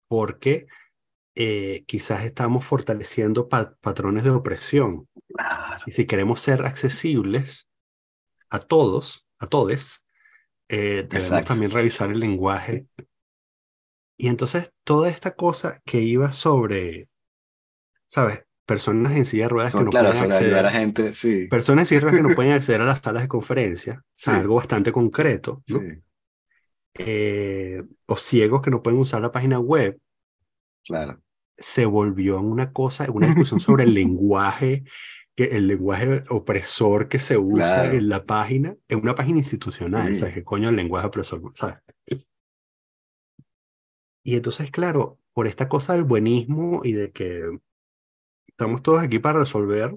[0.08, 0.68] porque
[1.36, 5.08] eh, quizás estamos fortaleciendo patrones de opresión.
[5.86, 7.70] Y si queremos ser accesibles
[8.50, 10.00] a todos, a todos,
[10.70, 12.88] eh, debemos también revisar el lenguaje.
[14.18, 17.08] Y entonces toda esta cosa que iba sobre,
[18.06, 18.40] ¿sabes?
[18.66, 21.48] Personas en silla de ruedas que no pueden acceder a la gente, sí.
[21.48, 24.56] Personas en silla de ruedas que no pueden acceder a las salas de conferencia, algo
[24.56, 25.82] bastante concreto, ¿no?
[26.98, 30.00] Eh, o ciegos que no pueden usar la página web.
[30.86, 31.22] Claro
[31.58, 34.84] se volvió en una cosa, una discusión sobre el lenguaje,
[35.36, 40.36] que el lenguaje opresor que se usa en la página, en una página institucional, ¿sabes?
[40.36, 41.42] ¿Qué coño el lenguaje opresor?
[41.54, 41.78] ¿sabes?
[44.24, 47.60] Y entonces, claro, por esta cosa del buenismo y de que
[48.48, 49.96] estamos todos aquí para resolver,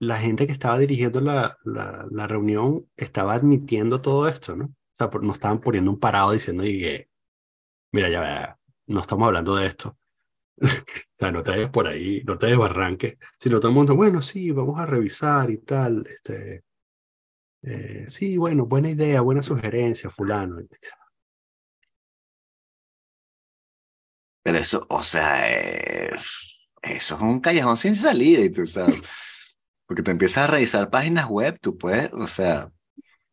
[0.00, 4.74] la gente que estaba dirigiendo la, la, la reunión estaba admitiendo todo esto, ¿no?
[5.00, 7.06] Sea, no estaban poniendo un parado diciendo, y
[7.92, 9.96] mira, ya, no estamos hablando de esto.
[10.60, 10.66] o
[11.14, 14.50] sea, no te vayas por ahí, no te desbarranques, sino todo el mundo, bueno, sí,
[14.50, 16.64] vamos a revisar y tal, este,
[17.62, 20.58] eh, sí, bueno, buena idea, buena sugerencia, fulano.
[24.42, 26.10] Pero eso, o sea, eh,
[26.82, 29.00] eso es un callejón sin salida, y tú sabes,
[29.86, 32.70] porque te empiezas a revisar páginas web, tú puedes, o sea,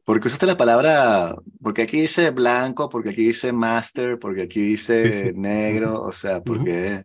[0.08, 5.34] porque usaste la palabra, porque aquí dice blanco, porque aquí dice master, porque aquí dice
[5.36, 7.04] negro, o sea, porque...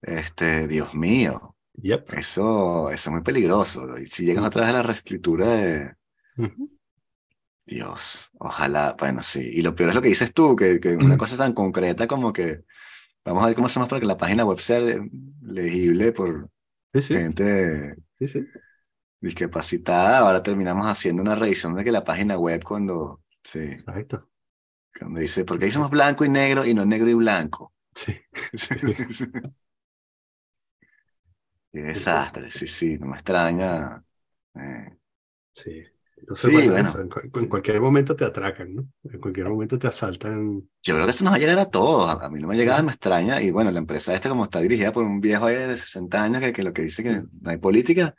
[0.00, 1.54] Este, Dios mío.
[2.16, 3.98] Eso, eso es muy peligroso.
[3.98, 5.94] Y si llegas otra vez a la reescritura de...
[7.66, 9.50] Dios, ojalá, bueno, sí.
[9.52, 12.32] Y lo peor es lo que dices tú, que, que una cosa tan concreta como
[12.32, 12.62] que
[13.26, 14.80] vamos a ver cómo hacemos para que la página web sea
[15.42, 16.48] legible por
[16.94, 17.94] gente
[19.22, 20.18] discapacitada.
[20.18, 23.22] Ahora terminamos haciendo una revisión de que la página web cuando...
[23.44, 23.60] Sí.
[23.60, 24.28] Exacto.
[24.98, 27.72] Cuando dice, porque somos blanco y negro y no negro y blanco.
[27.94, 28.16] Sí.
[31.72, 34.04] Qué desastre, sí, sí, no me extraña.
[34.54, 34.96] Eh.
[35.52, 35.84] Sí.
[36.22, 36.94] Entonces, bueno,
[37.34, 38.86] en, cualquier momento te atracan, ¿no?
[39.02, 40.62] En cualquier momento te asaltan.
[40.80, 42.22] Yo creo que eso nos va a llegar a todos.
[42.22, 43.42] A mí no me ha llegado, me extraña.
[43.42, 46.52] Y bueno, la empresa esta, como está dirigida por un viejo de 60 años, que,
[46.52, 47.10] que lo que dice que
[47.40, 48.14] no hay política,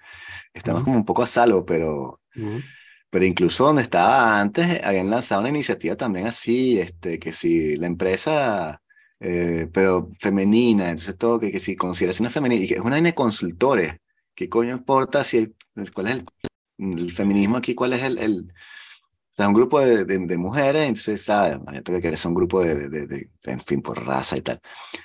[0.53, 2.21] estamos como un poco a salvo, pero.
[3.09, 7.85] Pero incluso donde estaba antes, habían lanzado una iniciativa también así, este, que si la
[7.85, 8.81] empresa
[9.19, 13.15] eh, pero femenina, entonces todo que, que si consideración femenina, y que es una de
[13.15, 13.95] consultores,
[14.35, 15.53] ¿qué coño importa si
[15.93, 16.25] cuál es el,
[16.77, 18.51] el, feminismo aquí, cuál es el, el,
[19.31, 21.57] O sea, un grupo de, de, mujeres, entonces, ¿sabes?
[21.57, 24.61] Imagínate que eres un grupo de, de, de, en fin, por raza y tal.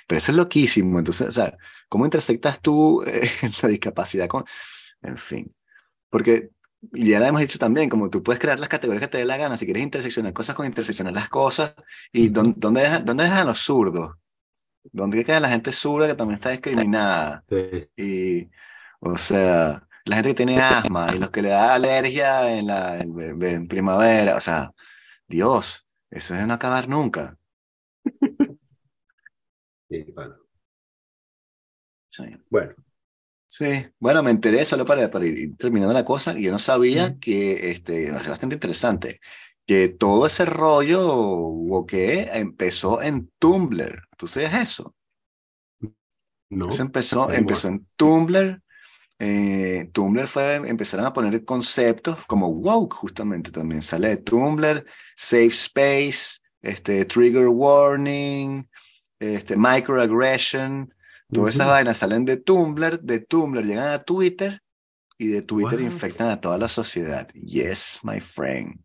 [0.07, 0.99] Pero eso es loquísimo.
[0.99, 1.57] Entonces, o sea,
[1.87, 3.29] ¿cómo intersectas tú eh,
[3.63, 4.45] la discapacidad con,
[5.01, 5.53] en fin?
[6.09, 6.51] Porque
[6.81, 9.37] ya lo hemos dicho también, como tú puedes crear las categorías que te dé la
[9.37, 11.73] gana, si quieres interseccionar cosas con interseccionar las cosas,
[12.11, 14.15] y dónde, dónde, dejan, dónde dejan los zurdos,
[14.83, 17.43] dónde queda la gente zurda que también está discriminada.
[17.97, 18.49] Y,
[18.99, 22.99] o sea, la gente que tiene asma y los que le da alergia en, la,
[22.99, 24.73] en, primavera, o sea,
[25.27, 27.37] Dios, eso es de no acabar nunca.
[29.87, 30.35] Sí, bueno.
[32.09, 32.23] Sí.
[32.49, 32.75] Bueno.
[33.47, 37.17] Sí, bueno, me enteré solo para, para ir terminando la cosa, y yo no sabía
[37.19, 39.19] que, este, es bastante interesante,
[39.65, 44.07] que todo ese rollo, o que empezó en Tumblr.
[44.17, 44.95] ¿Tú sabes eso?
[46.51, 46.69] No.
[46.69, 48.61] Eso empezó, empezó en Tumblr
[49.21, 53.81] eh, Tumblr fue, empezaron a poner conceptos como woke, justamente también.
[53.81, 58.65] Sale de Tumblr, safe space, este, trigger warning,
[59.19, 60.93] este, microaggression,
[61.31, 64.61] todas esas vainas salen de Tumblr, de Tumblr llegan a Twitter
[65.17, 67.27] y de Twitter infectan a toda la sociedad.
[67.33, 68.79] Yes, my friend.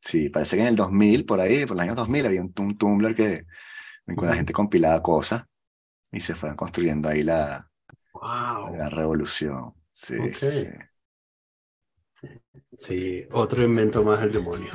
[0.00, 3.14] Sí, parece que en el 2000, por ahí, por el año 2000, había un, Tumblr
[3.14, 3.46] que,
[4.16, 5.44] con la gente compilaba cosas
[6.10, 7.67] y se fueron construyendo ahí la,
[8.20, 8.76] Wow.
[8.76, 9.74] La revolución.
[9.92, 10.68] Sí, sí.
[12.76, 14.70] Sí, otro invento más del demonio.